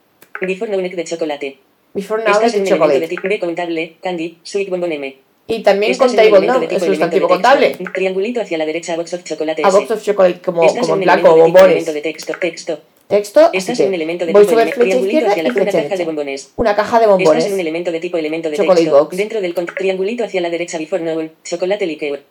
Before 0.41 0.69
no 0.69 0.77
de 0.77 1.03
chocolate. 1.03 1.57
Before 1.93 2.21
now 2.23 2.33
Estás 2.33 2.53
es 2.53 2.53
en 2.55 2.59
un 2.61 2.65
de 2.65 2.71
elemento 2.75 2.99
de 2.99 3.15
chocolate. 3.15 3.27
B 3.29 3.39
contable, 3.39 3.95
candy, 4.03 4.37
sweet 4.43 4.69
bonbon 4.69 4.91
M. 4.91 5.15
Y 5.47 5.61
también 5.61 5.91
Estás 5.91 6.11
en 6.13 6.19
un 6.19 6.29
contable 6.31 6.47
no, 6.47 6.59
de 6.67 6.75
es 6.75 6.83
sustantivo 6.83 7.27
de 7.27 7.33
contable. 7.33 7.67
texto. 7.67 7.91
Triangulito 7.93 8.41
hacia 8.41 8.57
la 8.57 8.65
derecha, 8.65 8.95
box 8.95 9.13
of 9.13 9.23
chocolate 9.23 9.61
A 9.63 9.69
box 9.69 9.91
of 9.91 10.01
chocolate 10.03 10.41
como, 10.41 10.63
Estás 10.63 10.81
como 10.81 10.93
en 10.93 10.97
un 10.97 11.01
en 11.01 11.05
blanco, 11.05 11.27
de 11.27 11.33
elemento 11.35 11.59
bombones. 11.61 11.93
de 11.93 12.01
texto, 12.01 12.33
texto. 12.39 12.79
Texto, 13.07 13.49
Estás 13.53 13.79
en 13.81 13.89
un 13.89 13.93
elemento 13.93 14.25
de 14.25 14.33
voy 14.33 14.41
tipo 14.41 14.53
sobre 14.53 14.65
flecha 14.65 14.79
triangulito 14.81 15.05
izquierda 15.17 15.31
hacia 15.31 15.43
la 15.43 15.49
y 15.49 15.51
una 15.51 15.61
flecha 15.61 15.71
caja 15.77 15.83
de 15.83 15.89
derecha. 15.89 16.05
bombones. 16.05 16.49
Una 16.55 16.75
caja 16.75 16.99
de 16.99 17.05
Estás 17.05 17.05
en 17.05 17.11
un 17.11 17.23
bombones. 17.23 17.59
elemento 17.59 17.91
de 17.91 17.99
tipo 17.99 18.17
elemento 18.17 18.49
de 18.49 18.57
Chocolate 18.57 18.81
texto. 18.81 18.97
box. 18.99 19.17
Dentro 19.17 19.41
del 19.41 19.53
con- 19.53 19.65
triangulito 19.67 20.23
hacia 20.23 20.41
la 20.41 20.49
derecha, 20.49 20.77
before 20.79 21.03
novel, 21.03 21.31
chocolate 21.43 21.85
liqueur. 21.85 22.23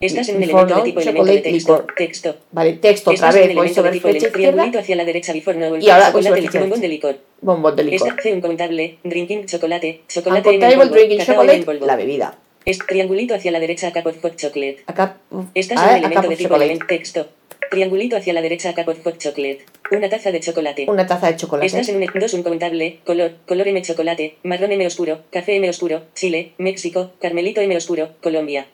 Estás 0.00 0.28
en 0.30 0.34
un 0.34 0.40
Before 0.42 0.62
elemento 0.64 0.74
de 0.74 0.80
now, 0.80 0.84
tipo 0.84 1.00
elemento 1.00 1.24
de 1.24 1.32
chocolate 1.32 1.52
texto, 1.52 1.72
liquor. 1.78 1.94
texto. 1.96 2.36
Vale, 2.50 2.72
texto 2.74 3.10
otra 3.12 3.28
Estás 3.28 3.36
en 3.36 3.42
un 3.42 3.46
vez, 3.48 3.56
voy 3.56 3.68
de 3.68 3.74
sobre 3.74 3.90
tipo 3.92 4.08
flecha 4.08 4.26
izquierda, 4.26 4.50
triangulito 4.52 4.78
hacia 4.80 4.96
la 4.96 5.04
derecha, 5.04 5.32
before 5.32 5.58
novel, 5.58 5.82
Y 5.82 5.88
ahora 5.90 6.10
voy 6.10 6.22
sobre 6.24 6.40
flecha 6.42 6.58
bombón 6.60 6.80
de 6.80 6.88
derecha. 6.88 7.08
licor. 7.08 7.24
bombón 7.40 7.76
de 7.76 7.84
licor. 7.84 8.08
Está 8.08 8.22
C 8.22 8.32
uncontable, 8.34 8.98
drinking 9.04 9.46
chocolate, 9.46 10.00
chocolate 10.08 10.50
en 10.54 10.60
polvo, 10.78 10.92
drinking 10.94 11.20
chocolate, 11.24 11.64
en 11.70 11.86
la 11.86 11.96
bebida. 11.96 12.38
Es 12.64 12.78
triangulito 12.78 13.34
hacia 13.34 13.50
la 13.50 13.60
derecha, 13.60 13.92
cup 13.92 14.06
of 14.06 14.20
hot 14.22 14.36
chocolate. 14.36 14.82
Acá, 14.86 15.18
Estás 15.54 15.78
a 15.78 15.82
en 15.82 15.88
un 15.88 15.94
ver, 15.94 16.04
elemento 16.04 16.28
de 16.28 16.36
tipo 16.36 16.56
elemento 16.56 16.86
texto. 16.86 17.28
Triangulito 17.70 18.16
hacia 18.16 18.32
la 18.34 18.42
derecha, 18.42 18.74
cup 18.74 18.88
of 18.88 19.02
hot 19.02 19.18
chocolate. 19.18 19.64
Una 19.90 20.08
taza 20.08 20.30
de 20.30 20.40
chocolate. 20.40 20.86
Una 20.88 21.06
taza 21.06 21.26
de 21.28 21.36
chocolate. 21.36 21.66
Estás 21.66 21.88
en 21.88 21.96
un 21.96 22.06
2 22.20 22.34
uncontable, 22.34 23.00
color, 23.04 23.32
color 23.46 23.66
M 23.68 23.82
chocolate, 23.82 24.36
marrón 24.44 24.72
M 24.72 24.86
oscuro, 24.86 25.22
café 25.30 25.56
M 25.56 25.68
oscuro, 25.68 26.02
Chile, 26.14 26.52
México, 26.58 27.12
Carmelito 27.20 27.60
M 27.60 27.76
oscuro, 27.76 28.10
Colombia. 28.22 28.66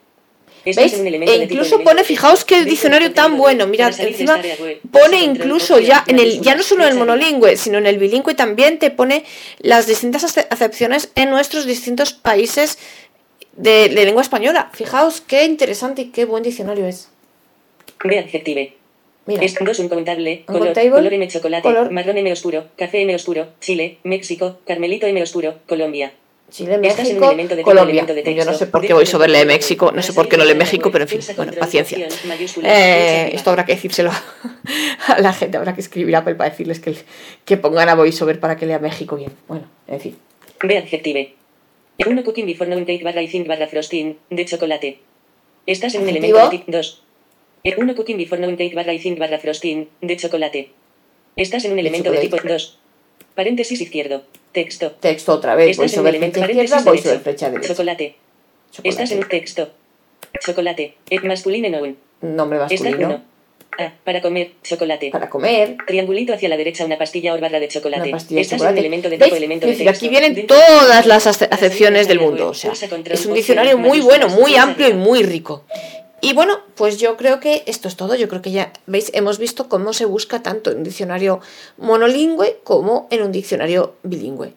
¿Veis? 0.64 0.92
un 0.94 1.06
E 1.06 1.36
incluso 1.44 1.80
pone, 1.82 2.04
fijaos 2.04 2.44
qué 2.44 2.64
diccionario 2.64 3.12
tan 3.12 3.38
bueno. 3.38 3.66
Mirad, 3.68 3.98
encima 4.00 4.38
pone 4.90 5.22
incluso 5.22 5.78
ya 5.78 6.04
en 6.06 6.18
el, 6.18 6.40
ya 6.42 6.56
no 6.56 6.62
solo 6.62 6.82
en 6.84 6.90
el 6.90 6.96
monolingüe, 6.98 7.56
sino 7.56 7.78
en 7.78 7.86
el 7.86 7.96
bilingüe 7.98 8.34
también 8.34 8.78
te 8.78 8.90
pone 8.90 9.24
las 9.60 9.86
distintas 9.86 10.24
ace- 10.24 10.46
acepciones 10.50 11.10
en 11.14 11.30
nuestros 11.30 11.64
distintos 11.64 12.12
países 12.12 12.78
de, 13.58 13.88
de 13.88 14.04
lengua 14.04 14.22
española. 14.22 14.70
Fijaos 14.72 15.20
qué 15.20 15.44
interesante 15.44 16.02
y 16.02 16.06
qué 16.06 16.24
buen 16.24 16.42
diccionario 16.42 16.86
es. 16.86 17.10
B 18.04 18.18
adjective. 18.18 18.74
Mira, 19.26 19.44
Es 19.44 19.56
2 19.60 19.78
uncontable, 19.80 20.44
color, 20.46 20.62
Uncontable, 20.62 20.90
color 20.90 21.12
M 21.12 21.28
chocolate, 21.28 21.62
color. 21.62 21.90
marrón 21.90 22.16
M 22.16 22.32
oscuro, 22.32 22.64
café 22.76 23.02
M 23.02 23.14
oscuro, 23.14 23.48
Chile, 23.60 23.98
México, 24.02 24.58
Carmelito 24.66 25.06
M 25.06 25.22
oscuro, 25.22 25.56
Colombia. 25.66 26.14
Chile, 26.50 26.76
un 26.76 26.80
México, 26.80 27.26
elemento 27.26 27.54
de 27.54 27.62
Colombia. 27.62 28.04
elemento 28.04 28.14
de 28.14 28.34
Yo 28.34 28.46
no 28.46 28.54
sé 28.54 28.66
por 28.68 28.80
qué 28.80 28.94
voy 28.94 29.04
sobre 29.04 29.26
contenido 29.26 29.44
México, 29.44 29.92
no 29.94 30.00
sé 30.00 30.14
por 30.14 30.30
qué 30.30 30.38
no 30.38 30.44
salir 30.44 30.54
lee 30.54 30.58
de 30.58 30.64
esta 30.64 30.76
México, 30.76 30.90
pero 30.90 31.04
en 31.04 31.08
fin, 31.08 31.20
bueno, 31.36 31.52
paciencia. 31.58 32.08
Eh, 32.62 33.30
esto 33.34 33.50
habrá 33.50 33.66
que 33.66 33.74
decírselo 33.74 34.10
a, 35.08 35.20
la 35.20 35.34
gente, 35.34 35.58
habrá 35.58 35.74
que 35.74 35.82
escribir 35.82 36.16
a 36.16 36.20
Apple 36.20 36.36
para 36.36 36.48
decirles 36.48 36.80
que, 36.80 36.96
que 37.44 37.58
pongan 37.58 37.90
a 37.90 37.96
VoiceOver 37.96 38.40
para 38.40 38.56
que 38.56 38.64
lea 38.64 38.78
México 38.78 39.16
bien. 39.16 39.32
Bueno, 39.46 39.66
en 39.88 40.00
fin. 40.00 40.16
B 40.62 40.78
adjective. 40.78 41.34
1 41.98 42.22
cooking 42.22 42.46
before 42.46 42.70
noon 42.70 42.86
cake 42.86 43.02
barra 43.02 43.22
icing 43.22 43.44
barra 43.44 43.66
frosting 43.66 44.18
de 44.30 44.44
chocolate. 44.44 45.00
Estás 45.66 45.96
en 45.96 46.02
un 46.02 46.08
elemento 46.08 46.38
de 46.38 46.50
tipo 46.50 46.70
2. 46.70 47.02
1 47.64 47.94
cooking 47.96 48.16
before 48.16 48.40
noon 48.40 48.56
cake 48.56 48.74
barra 48.74 48.94
icing 48.94 49.18
barra 49.18 49.38
frosting 49.38 49.88
de 50.00 50.16
chocolate. 50.16 50.70
Estás 51.34 51.64
en 51.64 51.72
un 51.72 51.78
elemento 51.80 52.12
de 52.12 52.18
tipo 52.18 52.36
chocolate. 52.36 52.54
2. 52.54 52.78
Paréntesis 53.34 53.80
izquierdo. 53.80 54.22
Texto. 54.52 54.92
Texto 54.92 55.32
otra 55.32 55.56
vez, 55.56 55.76
voy 55.76 55.86
Estás 55.86 55.92
en 55.94 55.98
un 55.98 56.06
sobre 56.06 56.10
elemento 56.10 56.40
izquierda, 56.40 56.82
voy 56.82 56.98
sobre 56.98 57.18
flecha 57.18 57.50
derecha. 57.50 57.74
Chocolate. 57.74 58.14
Estás 58.84 59.10
en 59.10 59.18
un 59.18 59.28
texto. 59.28 59.70
Chocolate. 60.46 60.94
Et 61.10 61.24
masculine 61.24 61.68
noun. 61.68 61.96
Nombre 62.22 62.58
Estás 62.62 62.80
masculino. 62.80 63.24
1. 63.78 63.86
A. 63.86 63.92
Para 64.04 64.20
comer. 64.20 64.52
Chocolate. 64.62 65.10
Para 65.10 65.28
comer. 65.30 65.76
Triangulito 65.86 66.32
hacia 66.34 66.48
la 66.48 66.56
derecha 66.56 66.84
una 66.84 66.98
pastilla 66.98 67.34
o 67.34 67.40
barra 67.40 67.60
de 67.60 67.68
chocolate. 67.68 68.02
Una 68.02 68.12
pastilla 68.12 68.38
de 68.38 68.42
Estás 68.42 68.52
en 68.54 68.58
chocolate. 68.58 68.80
un 68.80 68.84
elemento 68.84 69.10
de 69.10 69.18
tipo 69.18 69.36
elemento 69.36 69.66
Es 69.66 69.78
de 69.78 69.84
texto. 69.84 70.06
aquí 70.06 70.08
vienen 70.08 70.46
todas 70.46 71.06
las 71.06 71.26
acepciones 71.26 72.08
del 72.08 72.20
mundo. 72.20 72.48
O 72.48 72.54
sea, 72.54 72.72
es 72.72 73.26
un 73.26 73.34
diccionario 73.34 73.78
muy 73.78 74.00
bueno, 74.00 74.28
muy 74.28 74.56
amplio 74.56 74.88
y 74.88 74.94
muy 74.94 75.22
rico. 75.22 75.64
Y 76.20 76.32
bueno, 76.34 76.60
pues 76.74 76.98
yo 76.98 77.16
creo 77.16 77.38
que 77.38 77.62
esto 77.66 77.86
es 77.86 77.96
todo. 77.96 78.16
Yo 78.16 78.28
creo 78.28 78.42
que 78.42 78.50
ya, 78.50 78.72
veis, 78.86 79.10
hemos 79.14 79.38
visto 79.38 79.68
cómo 79.68 79.92
se 79.92 80.04
busca 80.04 80.42
tanto 80.42 80.72
en 80.72 80.78
un 80.78 80.84
diccionario 80.84 81.40
monolingüe 81.76 82.58
como 82.64 83.06
en 83.10 83.22
un 83.22 83.30
diccionario 83.30 83.94
bilingüe. 84.02 84.52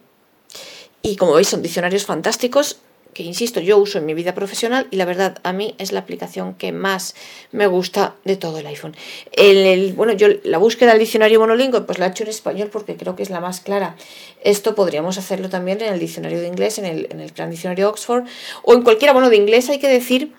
Y 1.02 1.16
como 1.16 1.34
veis, 1.34 1.48
son 1.48 1.62
diccionarios 1.62 2.04
fantásticos 2.04 2.78
que, 3.12 3.22
insisto, 3.22 3.60
yo 3.60 3.78
uso 3.78 3.98
en 3.98 4.06
mi 4.06 4.14
vida 4.14 4.34
profesional 4.34 4.86
y 4.90 4.96
la 4.96 5.04
verdad 5.04 5.38
a 5.42 5.52
mí 5.52 5.74
es 5.78 5.92
la 5.92 6.00
aplicación 6.00 6.54
que 6.54 6.72
más 6.72 7.14
me 7.50 7.66
gusta 7.66 8.14
de 8.24 8.36
todo 8.36 8.58
el 8.58 8.66
iPhone. 8.66 8.94
El, 9.32 9.92
bueno, 9.92 10.12
yo 10.12 10.28
la 10.44 10.58
búsqueda 10.58 10.90
del 10.90 11.00
diccionario 11.00 11.40
monolingüe 11.40 11.82
pues 11.82 11.98
la 11.98 12.06
he 12.06 12.10
hecho 12.10 12.24
en 12.24 12.30
español 12.30 12.68
porque 12.72 12.96
creo 12.96 13.16
que 13.16 13.22
es 13.22 13.30
la 13.30 13.40
más 13.40 13.60
clara. 13.60 13.96
Esto 14.42 14.74
podríamos 14.74 15.18
hacerlo 15.18 15.48
también 15.48 15.80
en 15.80 15.92
el 15.92 16.00
diccionario 16.00 16.40
de 16.40 16.48
inglés, 16.48 16.78
en 16.78 16.86
el, 16.86 17.08
en 17.10 17.20
el 17.20 17.30
gran 17.32 17.50
diccionario 17.50 17.88
Oxford 17.88 18.24
o 18.62 18.74
en 18.74 18.82
cualquiera. 18.82 19.12
Bueno, 19.12 19.30
de 19.30 19.36
inglés 19.36 19.68
hay 19.68 19.78
que 19.78 19.88
decir 19.88 20.32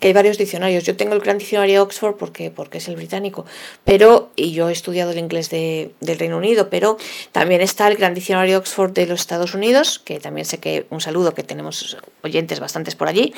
que 0.00 0.08
hay 0.08 0.14
varios 0.14 0.38
diccionarios. 0.38 0.84
Yo 0.84 0.96
tengo 0.96 1.14
el 1.14 1.20
gran 1.20 1.38
diccionario 1.38 1.82
Oxford 1.82 2.16
porque, 2.16 2.50
porque 2.50 2.78
es 2.78 2.88
el 2.88 2.96
británico, 2.96 3.44
pero, 3.84 4.30
y 4.36 4.52
yo 4.52 4.68
he 4.68 4.72
estudiado 4.72 5.12
el 5.12 5.18
inglés 5.18 5.50
de- 5.50 5.90
del 6.00 6.18
Reino 6.18 6.38
Unido, 6.38 6.70
pero 6.70 6.96
también 7.30 7.60
está 7.60 7.88
el 7.88 7.96
gran 7.96 8.14
diccionario 8.14 8.58
Oxford 8.58 8.92
de 8.92 9.06
los 9.06 9.20
Estados 9.20 9.54
Unidos, 9.54 9.98
que 9.98 10.18
también 10.18 10.46
sé 10.46 10.58
que, 10.58 10.86
un 10.90 11.00
saludo, 11.00 11.34
que 11.34 11.42
tenemos 11.42 11.96
oyentes 12.22 12.58
bastantes 12.58 12.94
por 12.94 13.08
allí. 13.08 13.34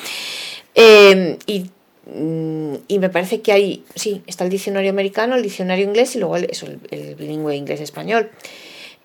Eh, 0.75 1.37
y, 1.45 1.69
mm, 2.05 2.75
y 2.87 2.99
me 2.99 3.09
parece 3.09 3.41
que 3.41 3.51
hay, 3.51 3.83
sí, 3.95 4.23
está 4.27 4.43
el 4.45 4.49
diccionario 4.49 4.89
americano, 4.89 5.35
el 5.35 5.43
diccionario 5.43 5.85
inglés 5.85 6.15
y 6.15 6.19
luego 6.19 6.37
el, 6.37 6.45
eso, 6.49 6.67
el, 6.89 7.15
bilingüe 7.15 7.55
inglés-español. 7.55 8.31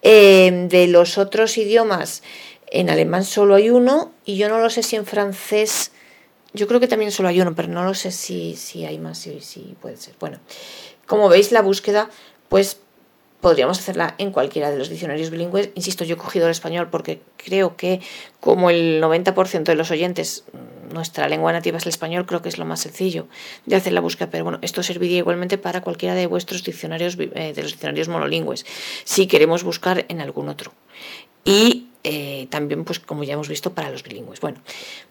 Eh, 0.03 0.67
de 0.69 0.87
los 0.87 1.19
otros 1.19 1.59
idiomas, 1.59 2.23
en 2.71 2.89
alemán 2.91 3.25
solo 3.25 3.57
hay 3.57 3.71
uno 3.71 4.13
y 4.25 4.37
yo 4.37 4.49
no 4.49 4.61
lo 4.61 4.71
sé 4.71 4.83
si 4.83 4.97
en 4.97 5.05
francés, 5.05 5.93
yo 6.53 6.67
creo 6.67 6.81
que 6.81 6.89
también 6.89 7.13
solo 7.13 7.29
hay 7.29 7.41
uno, 7.41 7.55
pero 7.55 7.69
no 7.69 7.85
lo 7.85 7.95
sé 7.95 8.11
si, 8.11 8.57
si 8.57 8.85
hay 8.85 8.99
más, 8.99 9.19
si, 9.19 9.41
si 9.41 9.77
puede 9.81 9.97
ser. 9.97 10.15
Bueno, 10.19 10.39
como 11.07 11.29
veis 11.29 11.53
la 11.53 11.63
búsqueda, 11.63 12.11
pues 12.49 12.79
podríamos 13.41 13.79
hacerla 13.79 14.15
en 14.19 14.33
cualquiera 14.33 14.71
de 14.71 14.79
los 14.79 14.89
diccionarios 14.89 15.31
bilingües. 15.31 15.71
Insisto, 15.75 16.05
yo 16.05 16.15
he 16.15 16.19
cogido 16.19 16.47
el 16.47 16.51
español 16.51 16.89
porque 16.91 17.23
creo 17.37 17.77
que 17.77 18.01
como 18.39 18.71
el 18.71 19.01
90% 19.03 19.65
de 19.65 19.75
los 19.75 19.91
oyentes, 19.91 20.45
mm, 20.53 20.95
nuestra 20.95 21.29
lengua 21.29 21.53
nativa 21.53 21.79
es 21.79 21.85
el 21.85 21.91
español, 21.91 22.27
creo 22.27 22.43
que 22.43 22.49
es 22.49 22.59
lo 22.59 22.65
más 22.65 22.81
sencillo 22.81 23.29
de 23.67 23.77
hacer 23.77 23.93
la 23.93 24.01
búsqueda. 24.01 24.29
Pero 24.31 24.45
bueno, 24.45 24.59
esto 24.63 24.83
serviría 24.83 25.19
igualmente 25.19 25.59
para 25.59 25.81
cualquiera 25.81 26.15
de 26.15 26.27
vuestros 26.27 26.63
diccionarios, 26.65 27.17
eh, 27.19 27.53
de 27.55 27.63
los 27.63 27.73
diccionarios 27.73 28.09
monolingües, 28.09 28.67
si 29.05 29.27
queremos 29.27 29.65
buscar 29.65 30.05
en 30.09 30.21
algún 30.21 30.49
otro. 30.49 30.73
Y 31.45 31.90
eh, 32.05 32.47
también, 32.51 32.85
pues 32.85 32.99
como 32.99 33.25
ya 33.25 33.35
hemos 33.35 33.49
visto, 33.49 33.75
para 33.75 33.91
los 33.91 34.03
bilingües. 34.03 34.41
Bueno, 34.41 34.61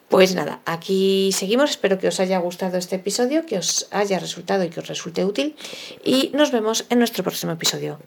pues 0.08 0.36
nada, 0.36 0.62
aquí 0.65 1.32
seguimos. 1.32 1.69
Espero 1.69 1.99
que 1.99 2.08
os 2.08 2.19
haya 2.19 2.38
gustado 2.39 2.78
este 2.78 2.95
episodio, 2.95 3.45
que 3.45 3.58
os 3.58 3.88
haya 3.91 4.19
resultado 4.19 4.63
y 4.63 4.69
que 4.69 4.80
os 4.80 4.88
resulte 4.88 5.25
útil. 5.25 5.56
Y 6.04 6.32
nos 6.34 6.52
vemos 6.52 6.86
en 6.89 6.99
nuestro 6.99 7.23
próximo 7.23 7.52
episodio. 7.52 7.99